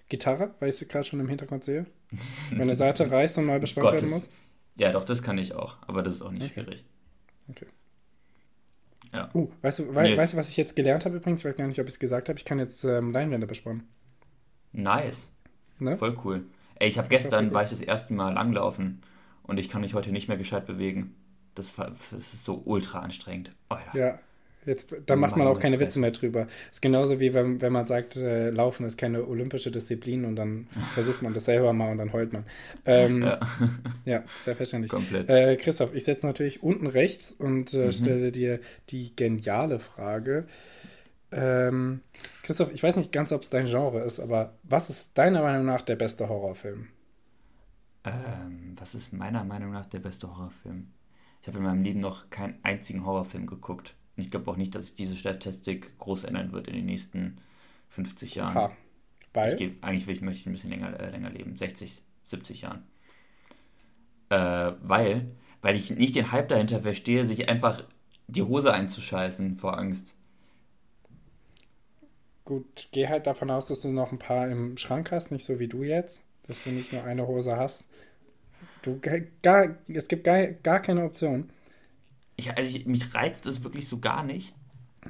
[0.09, 1.87] Gitarre, weil ich sie gerade schon im Hintergrund sehe.
[2.51, 4.31] Wenn eine Seite reißt und neu bespannt werden muss.
[4.77, 6.53] Ja, doch, das kann ich auch, aber das ist auch nicht okay.
[6.53, 6.85] schwierig.
[7.49, 7.66] Okay.
[9.12, 9.31] Ja.
[9.35, 11.40] Uh, weißt du, we weißt du, was ich jetzt gelernt habe übrigens?
[11.40, 12.38] Ich weiß gar nicht, ob ich es gesagt habe.
[12.38, 13.88] Ich kann jetzt ähm, Leinwände bespannen.
[14.73, 15.29] Nice.
[15.79, 15.97] Ne?
[15.97, 16.45] Voll cool.
[16.77, 19.03] Ey, ich habe gestern, war ich das erste Mal langlaufen
[19.45, 21.14] und ich kann mich heute nicht mehr gescheit bewegen.
[21.55, 23.53] Das, das ist so ultra anstrengend.
[23.69, 23.99] Alter.
[23.99, 24.19] Ja,
[24.66, 26.48] Jetzt, da macht man auch keine Witze mehr drüber.
[26.70, 30.66] Ist genauso wie wenn, wenn man sagt, äh, Laufen ist keine olympische Disziplin und dann
[30.94, 32.44] versucht man das selber mal und dann heult man.
[32.85, 33.40] Ähm, ja.
[34.05, 34.90] ja, selbstverständlich.
[34.90, 35.29] Komplett.
[35.29, 37.92] Äh, Christoph, ich setze natürlich unten rechts und äh, mhm.
[37.92, 40.46] stelle dir die geniale Frage.
[41.31, 42.00] Ähm,
[42.42, 45.64] Christoph, ich weiß nicht ganz, ob es dein Genre ist, aber was ist deiner Meinung
[45.64, 46.88] nach der beste Horrorfilm?
[48.05, 50.88] Ähm, was ist meiner Meinung nach der beste Horrorfilm?
[51.42, 53.94] Ich habe in meinem Leben noch keinen einzigen Horrorfilm geguckt.
[54.16, 57.37] Und ich glaube auch nicht, dass sich diese Statistik groß ändern wird in den nächsten
[57.90, 58.57] 50 Jahren.
[58.57, 58.76] Aha.
[59.33, 59.52] Weil?
[59.52, 62.62] Ich geb, eigentlich will ich, möchte ich ein bisschen länger, äh, länger leben, 60, 70
[62.62, 62.85] Jahren.
[64.31, 65.26] Äh, weil,
[65.61, 67.85] weil ich nicht den Hype dahinter verstehe, sich einfach
[68.29, 70.14] die Hose einzuscheißen vor Angst.
[72.44, 75.59] Gut, geh halt davon aus, dass du noch ein paar im Schrank hast, nicht so
[75.59, 77.87] wie du jetzt, dass du nicht nur eine Hose hast.
[78.83, 79.00] Du,
[79.42, 81.50] gar, es gibt gar, gar keine Option.
[82.37, 84.55] Ich, also ich, mich reizt es wirklich so gar nicht.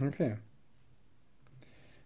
[0.01, 0.37] Okay.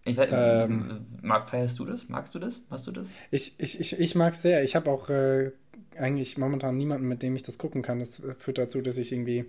[0.05, 1.07] Ich, ähm,
[1.47, 2.09] feierst du das?
[2.09, 2.63] Magst du das?
[2.71, 3.11] Machst du das?
[3.31, 4.65] Ich, ich, ich, ich mag es sehr.
[4.65, 5.53] Ich habe auch äh,
[5.99, 7.99] eigentlich momentan niemanden, mit dem ich das gucken kann.
[7.99, 9.45] Das führt dazu, dass ich irgendwie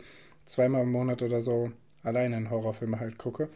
[0.45, 1.71] zweimal im Monat oder so
[2.03, 3.49] alleine einen Horrorfilm halt gucke.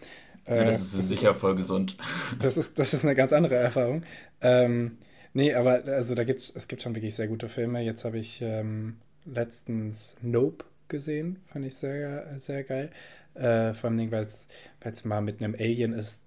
[0.45, 1.97] Äh, ja, das ist das sicher ist, voll gesund.
[2.39, 4.03] Das ist, das ist eine ganz andere Erfahrung.
[4.39, 4.97] Ähm,
[5.33, 7.81] nee, aber also da gibt's, es gibt schon wirklich sehr gute Filme.
[7.81, 12.91] Jetzt habe ich ähm, letztens Nope gesehen, fand ich sehr, sehr geil.
[13.33, 16.23] Äh, vor allem, weil es mal mit einem Alien ist,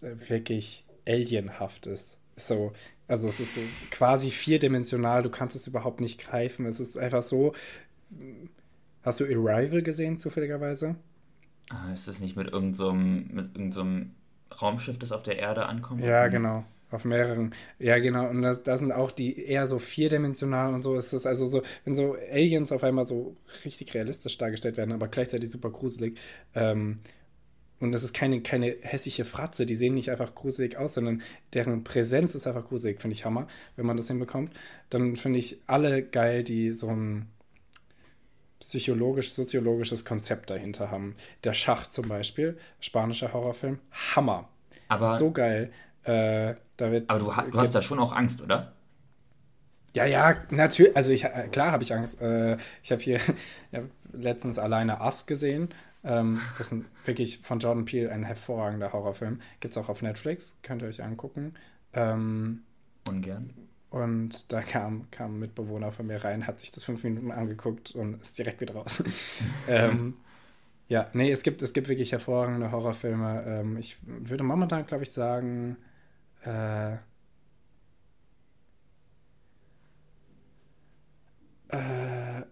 [0.00, 2.18] äh, wirklich alienhaft ist.
[2.36, 2.72] So,
[3.08, 3.60] also es ist so
[3.90, 6.66] quasi vierdimensional, du kannst es überhaupt nicht greifen.
[6.66, 7.54] Es ist einfach so.
[9.02, 10.96] Hast du Arrival gesehen, zufälligerweise?
[11.70, 14.12] Ah, ist das nicht mit irgendeinem so mit irgendeinem
[14.50, 16.02] so Raumschiff, das auf der Erde ankommt?
[16.02, 16.64] Ja, genau.
[16.92, 17.54] Auf mehreren.
[17.78, 18.28] Ja, genau.
[18.28, 21.24] Und das, das sind auch die eher so vierdimensional und so ist das.
[21.24, 23.34] Also so, wenn so Aliens auf einmal so
[23.64, 26.18] richtig realistisch dargestellt werden, aber gleichzeitig super gruselig.
[26.54, 26.98] Ähm,
[27.80, 31.22] und das ist keine, keine hässliche Fratze, die sehen nicht einfach gruselig aus, sondern
[31.54, 34.52] deren Präsenz ist einfach gruselig, finde ich Hammer, wenn man das hinbekommt.
[34.90, 37.26] Dann finde ich alle geil, die so ein
[38.60, 41.16] psychologisch-soziologisches Konzept dahinter haben.
[41.42, 43.80] Der Schacht zum Beispiel, spanischer Horrorfilm,
[44.14, 44.48] Hammer.
[44.88, 45.72] Aber so geil.
[46.04, 48.72] Äh, aber du, du hast da schon auch Angst, oder?
[49.94, 50.96] Ja, ja, natürlich.
[50.96, 52.20] Also ich, äh, klar habe ich Angst.
[52.20, 53.20] Äh, ich habe hier
[53.72, 53.82] ja,
[54.12, 55.68] letztens alleine Ass gesehen.
[56.04, 59.40] Ähm, das ist wirklich von Jordan Peele ein hervorragender Horrorfilm.
[59.60, 61.54] Gibt es auch auf Netflix, könnt ihr euch angucken.
[61.92, 62.62] Ähm,
[63.08, 63.50] Ungern.
[63.90, 67.90] Und da kam, kam ein Mitbewohner von mir rein, hat sich das fünf Minuten angeguckt
[67.94, 69.04] und ist direkt wieder raus.
[69.68, 70.14] ähm,
[70.88, 73.44] ja, nee, es gibt, es gibt wirklich hervorragende Horrorfilme.
[73.46, 75.76] Ähm, ich würde momentan, glaube ich, sagen,
[76.44, 76.94] äh,
[81.68, 82.42] äh,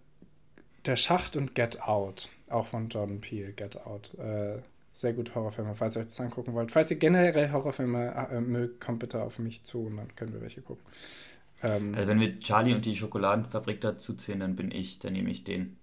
[0.87, 4.15] Der Schacht und Get Out, auch von Jordan Peele, Get Out.
[4.19, 4.63] Äh,
[4.93, 6.73] sehr gut Horrorfilme, falls ihr euch das angucken wollt.
[6.73, 10.41] Falls ihr generell Horrorfilme äh, mögt, kommt bitte auf mich zu und dann können wir
[10.41, 10.85] welche gucken.
[11.63, 15.31] Ähm, also wenn wir Charlie und die Schokoladenfabrik dazu zählen, dann bin ich, dann nehme
[15.31, 15.77] ich den.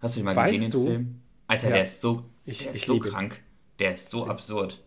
[0.00, 1.20] Hast du den mal gesehen, den Film?
[1.46, 1.74] Alter, ja.
[1.74, 3.40] der ist so, ich, der ist so krank.
[3.78, 4.82] Der ist so absurd.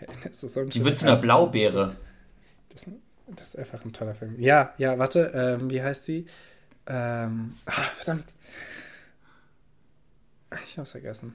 [0.24, 1.96] Das ist so ein die wird zu einer Blaubeere.
[2.70, 2.86] Das,
[3.26, 4.38] das, ist einfach ein toller Film.
[4.38, 6.26] Ja, ja, warte, ähm, wie heißt sie?
[6.86, 8.34] Ähm, ah, verdammt.
[10.64, 11.34] Ich hab's vergessen.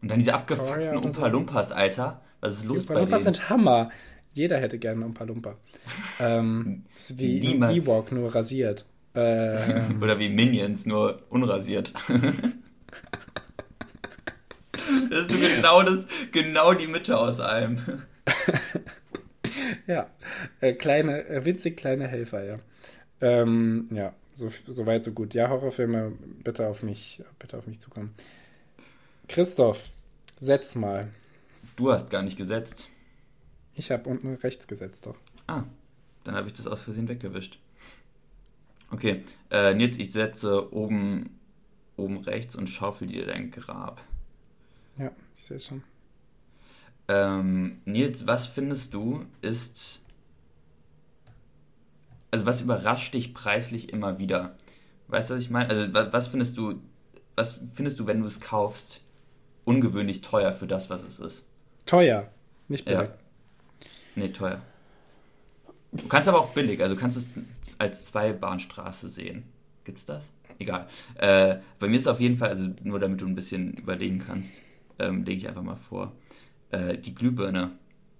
[0.00, 2.22] Und dann diese abgefuckten Umpa Lumpas, Alter.
[2.40, 3.90] Was ist los die bei Lumpas sind Hammer.
[4.34, 5.56] Jeder hätte gerne Umpa Lumpa.
[6.20, 7.76] ähm, ist wie Niemand.
[7.76, 8.86] Ewok, nur rasiert.
[9.18, 11.94] Ähm, Oder wie Minions, nur unrasiert.
[15.66, 17.80] Genau, das, genau die Mitte aus allem.
[19.88, 20.08] ja,
[20.60, 22.58] äh, kleine, äh, winzig kleine Helfer, ja.
[23.20, 25.34] Ähm, ja, so, so weit, so gut.
[25.34, 26.12] Ja, Horrorfilme,
[26.44, 28.14] bitte auf mich, bitte auf mich zukommen.
[29.28, 29.90] Christoph,
[30.38, 31.08] setz mal.
[31.74, 32.88] Du hast gar nicht gesetzt.
[33.74, 35.16] Ich habe unten rechts gesetzt doch.
[35.48, 35.64] Ah,
[36.22, 37.58] dann habe ich das aus Versehen weggewischt.
[38.92, 41.40] Okay, äh, Nils, ich setze oben,
[41.96, 44.00] oben rechts und schaufel dir dein Grab.
[44.98, 45.82] Ja, ich sehe es schon.
[47.08, 50.00] Ähm, Nils, was findest du ist.
[52.30, 54.56] Also, was überrascht dich preislich immer wieder?
[55.08, 55.68] Weißt du, was ich meine?
[55.68, 56.80] Also, was findest du,
[57.36, 59.00] was findest du, wenn du es kaufst,
[59.64, 61.46] ungewöhnlich teuer für das, was es ist?
[61.84, 62.28] Teuer,
[62.68, 63.08] nicht billig.
[63.08, 63.14] Ja.
[64.16, 64.60] Nee, teuer.
[65.92, 67.28] Du kannst aber auch billig, also kannst es
[67.78, 69.44] als Zweibahnstraße sehen.
[69.84, 70.30] Gibt's das?
[70.58, 70.88] Egal.
[71.14, 74.18] Äh, bei mir ist es auf jeden Fall, also nur damit du ein bisschen überlegen
[74.18, 74.52] kannst
[74.98, 76.12] ähm, lege ich einfach mal vor.
[76.70, 77.72] Äh, die Glühbirne.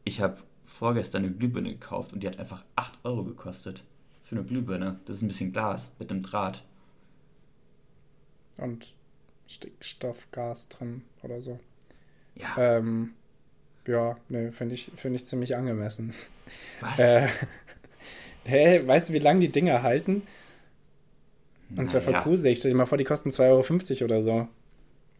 [0.04, 3.84] Ich habe vorgestern eine Glühbirne gekauft und die hat einfach 8 Euro gekostet.
[4.22, 5.00] Für eine Glühbirne.
[5.06, 6.64] Das ist ein bisschen Glas mit einem Draht.
[8.56, 8.94] Und
[9.46, 11.60] Stickstoffgas drin oder so.
[12.34, 12.76] Ja.
[12.78, 13.12] Ähm,
[13.86, 16.12] ja, ne, finde ich, find ich ziemlich angemessen.
[16.80, 16.98] Was?
[16.98, 17.28] Äh,
[18.44, 20.22] hä, weißt du, wie lange die Dinger halten?
[21.76, 22.22] Und zwar voll ja.
[22.22, 22.58] gruselig.
[22.58, 24.48] Stell dir mal vor, die kosten 2,50 Euro oder so.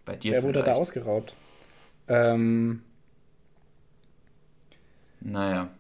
[0.05, 1.35] Bei dir Wer wurde da ausgeraubt?
[2.09, 2.83] Ähm,
[5.21, 5.71] naja.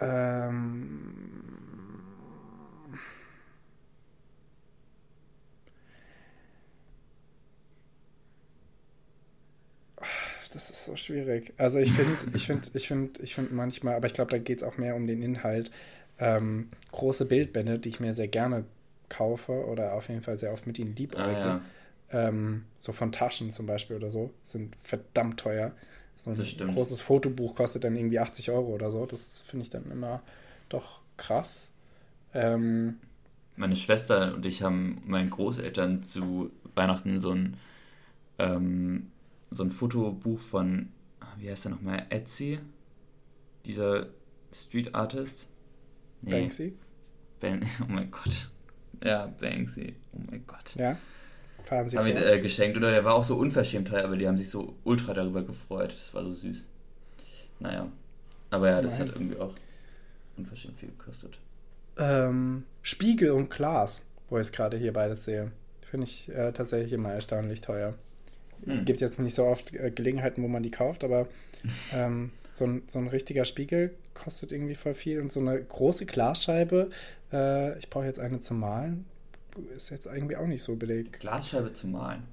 [0.00, 1.20] Ähm,
[10.52, 11.52] das ist so schwierig.
[11.58, 14.58] Also ich finde, ich finde, ich finde, ich finde manchmal, aber ich glaube, da geht
[14.58, 15.70] es auch mehr um den Inhalt.
[16.18, 18.64] Ähm, große Bildbände, die ich mir sehr gerne
[19.08, 21.24] kaufe oder auf jeden Fall sehr oft mit ihnen liebäugle.
[21.24, 21.60] Ah, ja
[22.12, 25.72] ähm, so von Taschen zum Beispiel oder so, sind verdammt teuer.
[26.16, 29.06] So ein großes Fotobuch kostet dann irgendwie 80 Euro oder so.
[29.06, 30.22] Das finde ich dann immer
[30.68, 31.70] doch krass.
[32.34, 32.98] Ähm,
[33.56, 37.56] Meine Schwester und ich haben meinen Großeltern zu Weihnachten so ein,
[38.38, 39.10] ähm,
[39.50, 40.90] so ein Fotobuch von,
[41.38, 42.58] wie heißt der nochmal, Etsy?
[43.64, 44.08] Dieser
[44.52, 45.46] Street Artist?
[46.22, 46.32] Nee.
[46.32, 46.76] Banksy?
[47.40, 48.50] Ben, oh mein Gott.
[49.02, 49.94] Ja, Banksy.
[50.12, 50.74] Oh mein Gott.
[50.76, 50.98] Ja.
[51.64, 52.22] Fahren Sie haben vor.
[52.22, 52.76] äh, geschenkt.
[52.76, 55.94] Oder der war auch so unverschämt teuer, aber die haben sich so ultra darüber gefreut.
[55.98, 56.64] Das war so süß.
[57.60, 57.90] Naja.
[58.50, 59.08] Aber ja, das Nein.
[59.08, 59.54] hat irgendwie auch
[60.36, 61.38] unverschämt viel gekostet.
[61.98, 65.52] Ähm, Spiegel und Glas, wo ich es gerade hier beides sehe.
[65.82, 67.94] Finde ich äh, tatsächlich immer erstaunlich teuer.
[68.64, 68.84] Hm.
[68.84, 71.28] Gibt jetzt nicht so oft äh, Gelegenheiten, wo man die kauft, aber
[71.94, 76.06] ähm, so, ein, so ein richtiger Spiegel kostet irgendwie voll viel und so eine große
[76.06, 76.90] Glasscheibe.
[77.32, 79.06] Äh, ich brauche jetzt eine zum Malen
[79.76, 81.20] ist jetzt irgendwie auch nicht so belegt.
[81.20, 82.24] Glasscheibe zu malen.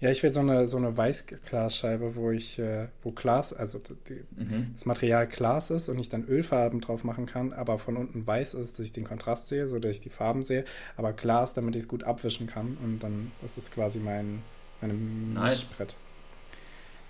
[0.00, 3.78] Ja, ich will so eine, so eine Weißglasscheibe, wo ich, äh, wo Glas, also
[4.08, 4.70] die, mhm.
[4.72, 8.54] das Material Glas ist und ich dann Ölfarben drauf machen kann, aber von unten weiß
[8.54, 10.64] ist, dass ich den Kontrast sehe, so dass ich die Farben sehe,
[10.96, 14.42] aber Glas, damit ich es gut abwischen kann und dann ist es quasi mein,
[14.80, 15.60] mein nice.
[15.60, 15.94] Mischbrett.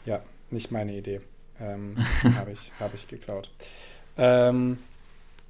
[0.05, 1.21] Ja, nicht meine Idee.
[1.61, 1.95] Ähm,
[2.37, 3.53] Habe ich, hab ich geklaut.
[4.17, 4.79] Ähm,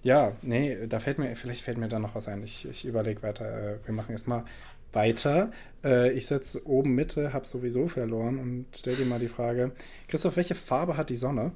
[0.02, 2.42] ja, nee, da fällt mir, vielleicht fällt mir da noch was ein.
[2.42, 3.74] Ich, ich überlege weiter.
[3.74, 4.44] Äh, wir machen erstmal
[4.92, 5.52] weiter.
[5.84, 9.72] Äh, ich sitze oben Mitte, habe sowieso verloren und stell dir mal die Frage:
[10.08, 11.52] Christoph, welche Farbe hat die Sonne?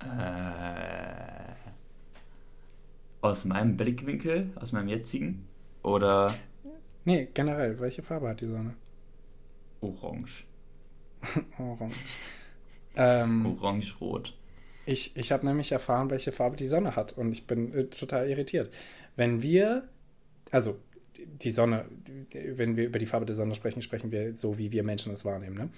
[0.00, 1.54] Äh,
[3.20, 5.46] aus meinem Blickwinkel, aus meinem jetzigen?
[5.82, 6.34] Oder.
[7.04, 8.74] Nee, generell, welche Farbe hat die Sonne?
[9.80, 10.44] Orange.
[11.58, 11.96] Orange.
[12.96, 14.34] Ähm, Orange-rot.
[14.88, 18.26] Ich, ich habe nämlich erfahren, welche Farbe die Sonne hat und ich bin äh, total
[18.26, 18.72] irritiert.
[19.16, 19.86] Wenn wir,
[20.50, 20.78] also
[21.42, 21.84] die Sonne,
[22.32, 25.26] wenn wir über die Farbe der Sonne sprechen, sprechen wir so, wie wir Menschen es
[25.26, 25.56] wahrnehmen.
[25.56, 25.68] Ne?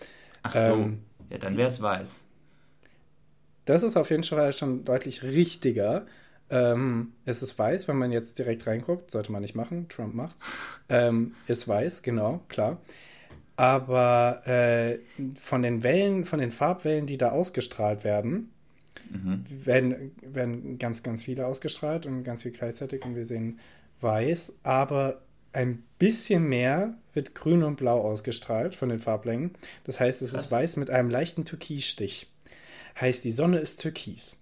[0.44, 2.20] Ach so, ähm, ja, dann wäre es weiß.
[3.64, 6.06] Das ist auf jeden Fall schon deutlich richtiger.
[6.48, 10.44] Ähm, es ist weiß, wenn man jetzt direkt reinguckt, sollte man nicht machen, Trump macht's.
[10.92, 12.80] Ähm, ist weiß, genau, klar.
[13.54, 14.98] Aber äh,
[15.40, 18.50] von den Wellen, von den Farbwellen, die da ausgestrahlt werden,
[19.10, 19.44] mhm.
[19.64, 23.58] werden, werden ganz, ganz viele ausgestrahlt und ganz viel gleichzeitig und wir sehen
[24.00, 25.20] weiß, aber
[25.52, 29.52] ein bisschen mehr wird grün und blau ausgestrahlt von den Farblängen.
[29.84, 30.44] Das heißt, es Was?
[30.44, 32.28] ist weiß mit einem leichten Türkisstich.
[33.00, 34.40] Heißt, die Sonne ist türkis.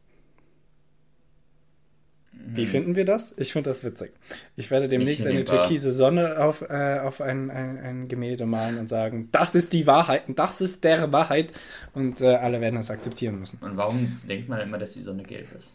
[2.50, 2.66] Wie mhm.
[2.66, 3.34] finden wir das?
[3.36, 4.12] Ich finde das witzig.
[4.56, 8.88] Ich werde demnächst eine türkise Sonne auf, äh, auf ein, ein, ein, Gemälde malen und
[8.88, 11.52] sagen, das ist die Wahrheit und das ist der Wahrheit.
[11.92, 13.58] Und äh, alle werden das akzeptieren müssen.
[13.60, 15.74] Und warum denkt man immer, dass die Sonne gelb ist?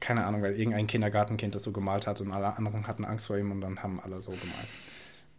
[0.00, 3.36] keine Ahnung, weil irgendein Kindergartenkind das so gemalt hat und alle anderen hatten Angst vor
[3.36, 4.68] ihm und dann haben alle so gemalt.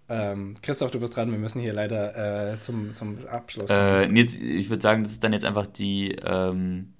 [0.09, 1.32] Ähm, Christoph, du bist dran.
[1.32, 4.03] Wir müssen hier leider äh, zum, zum Abschluss kommen.
[4.03, 6.93] Äh, Nils, ich würde sagen, das ist dann jetzt einfach die, ähm,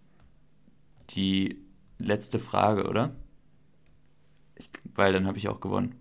[1.09, 1.57] die
[1.99, 3.15] letzte Frage, oder?
[4.55, 5.95] Ich, weil dann habe ich auch gewonnen.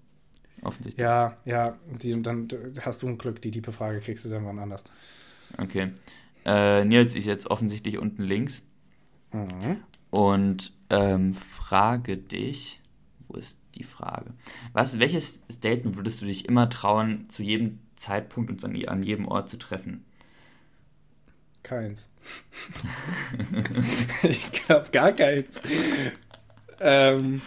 [0.62, 1.03] Offensichtlich.
[1.03, 1.76] Ja, ja.
[2.03, 2.49] Die, und dann
[2.80, 4.84] hast du ein Glück, die tiefe Frage kriegst du dann wann anders.
[5.57, 5.92] Okay.
[6.44, 8.62] Äh, Nils ist jetzt offensichtlich unten links.
[9.32, 12.80] Mhm und ähm, frage dich,
[13.26, 14.32] wo ist die Frage?
[14.72, 19.51] Was, welches Statement würdest du dich immer trauen, zu jedem Zeitpunkt und an jedem Ort
[19.51, 20.05] zu treffen?
[21.63, 22.09] Keins.
[24.23, 25.61] ich glaube gar keins.
[26.81, 27.43] ähm.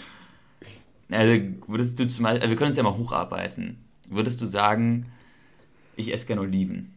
[1.09, 3.83] Also würdest du zum Beispiel, wir können uns ja mal hocharbeiten.
[4.07, 5.11] Würdest du sagen,
[5.95, 6.93] ich esse gerne Oliven?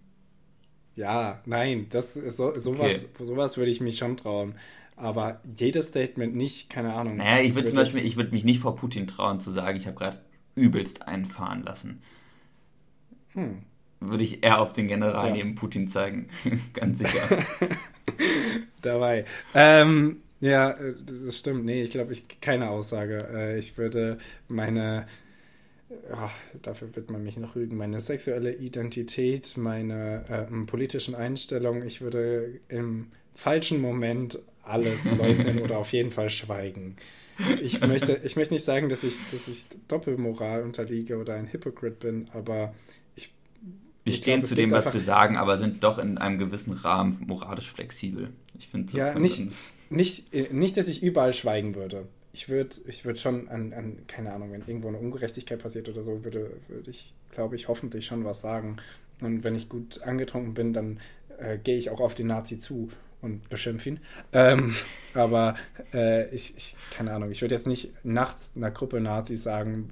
[0.96, 3.24] Ja, nein, das ist so, sowas, okay.
[3.24, 4.54] sowas würde ich mich schon trauen.
[4.96, 7.16] Aber jedes Statement nicht, keine Ahnung.
[7.16, 9.86] Naja, ich würde zum Beispiel, ich würde mich nicht vor Putin trauen zu sagen, ich
[9.86, 10.20] habe gerade
[10.54, 12.02] übelst einfahren lassen.
[13.32, 13.64] Hm.
[14.10, 15.34] Würde ich eher auf den General ja.
[15.34, 16.28] neben Putin zeigen.
[16.74, 17.38] Ganz sicher.
[18.82, 19.24] Dabei.
[19.54, 20.76] Ähm, ja,
[21.24, 21.64] das stimmt.
[21.64, 23.28] Nee, ich glaube, ich keine Aussage.
[23.32, 25.06] Äh, ich würde meine,
[26.12, 26.30] oh,
[26.62, 32.60] dafür wird man mich noch rügen, meine sexuelle Identität, meine äh, politischen Einstellungen, ich würde
[32.68, 36.96] im falschen Moment alles leugnen oder auf jeden Fall schweigen.
[37.62, 41.96] Ich möchte, ich möchte nicht sagen, dass ich, dass ich Doppelmoral unterliege oder ein Hypocrite
[41.96, 42.74] bin, aber
[43.16, 43.32] ich.
[44.04, 46.74] Wir ich stehen glaub, zu dem, was wir sagen, aber sind doch in einem gewissen
[46.74, 48.28] Rahmen moralisch flexibel.
[48.58, 49.50] Ich finde so Ja, nicht,
[49.88, 52.06] nicht, nicht, dass ich überall schweigen würde.
[52.32, 56.02] Ich würde ich würd schon an, an, keine Ahnung, wenn irgendwo eine Ungerechtigkeit passiert oder
[56.02, 58.76] so, würde, würde ich, glaube ich, hoffentlich schon was sagen.
[59.20, 61.00] Und wenn ich gut angetrunken bin, dann
[61.38, 62.90] äh, gehe ich auch auf den Nazi zu
[63.22, 64.00] und beschimpfe ihn.
[64.32, 64.74] Ähm,
[65.14, 65.56] aber
[65.94, 69.90] äh, ich, ich, keine Ahnung, ich würde jetzt nicht nachts einer Gruppe Nazis sagen,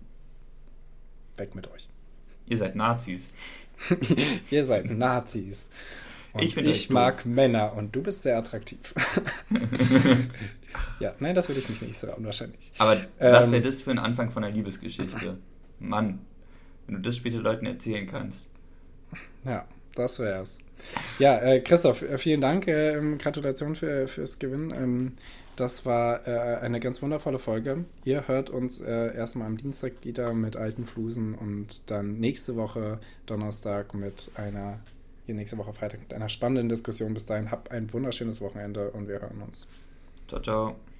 [1.36, 1.88] weg mit euch.
[2.46, 3.32] Ihr seid Nazis.
[4.50, 5.68] Ihr seid Nazis.
[6.32, 8.94] Und ich, ich mag Männer und du bist sehr attraktiv.
[11.00, 12.72] ja, nein, das würde ich mich nicht sagen, wahrscheinlich.
[12.78, 15.36] Aber ähm, was wäre das für ein Anfang von einer Liebesgeschichte?
[15.78, 16.20] Mann,
[16.86, 18.48] wenn du das später Leuten erzählen kannst.
[19.44, 20.58] Ja, das wär's.
[21.18, 22.66] Ja, äh, Christoph, äh, vielen Dank.
[22.66, 24.72] Äh, Gratulation für, fürs Gewinnen.
[24.74, 25.12] Ähm,
[25.56, 27.84] das war äh, eine ganz wundervolle Folge.
[28.04, 33.00] Ihr hört uns äh, erstmal am Dienstag wieder mit alten Flusen und dann nächste Woche
[33.26, 34.80] Donnerstag mit einer,
[35.26, 37.14] hier nächste Woche Freitag mit einer spannenden Diskussion.
[37.14, 39.68] Bis dahin habt ein wunderschönes Wochenende und wir hören uns.
[40.28, 40.91] Ciao, ciao.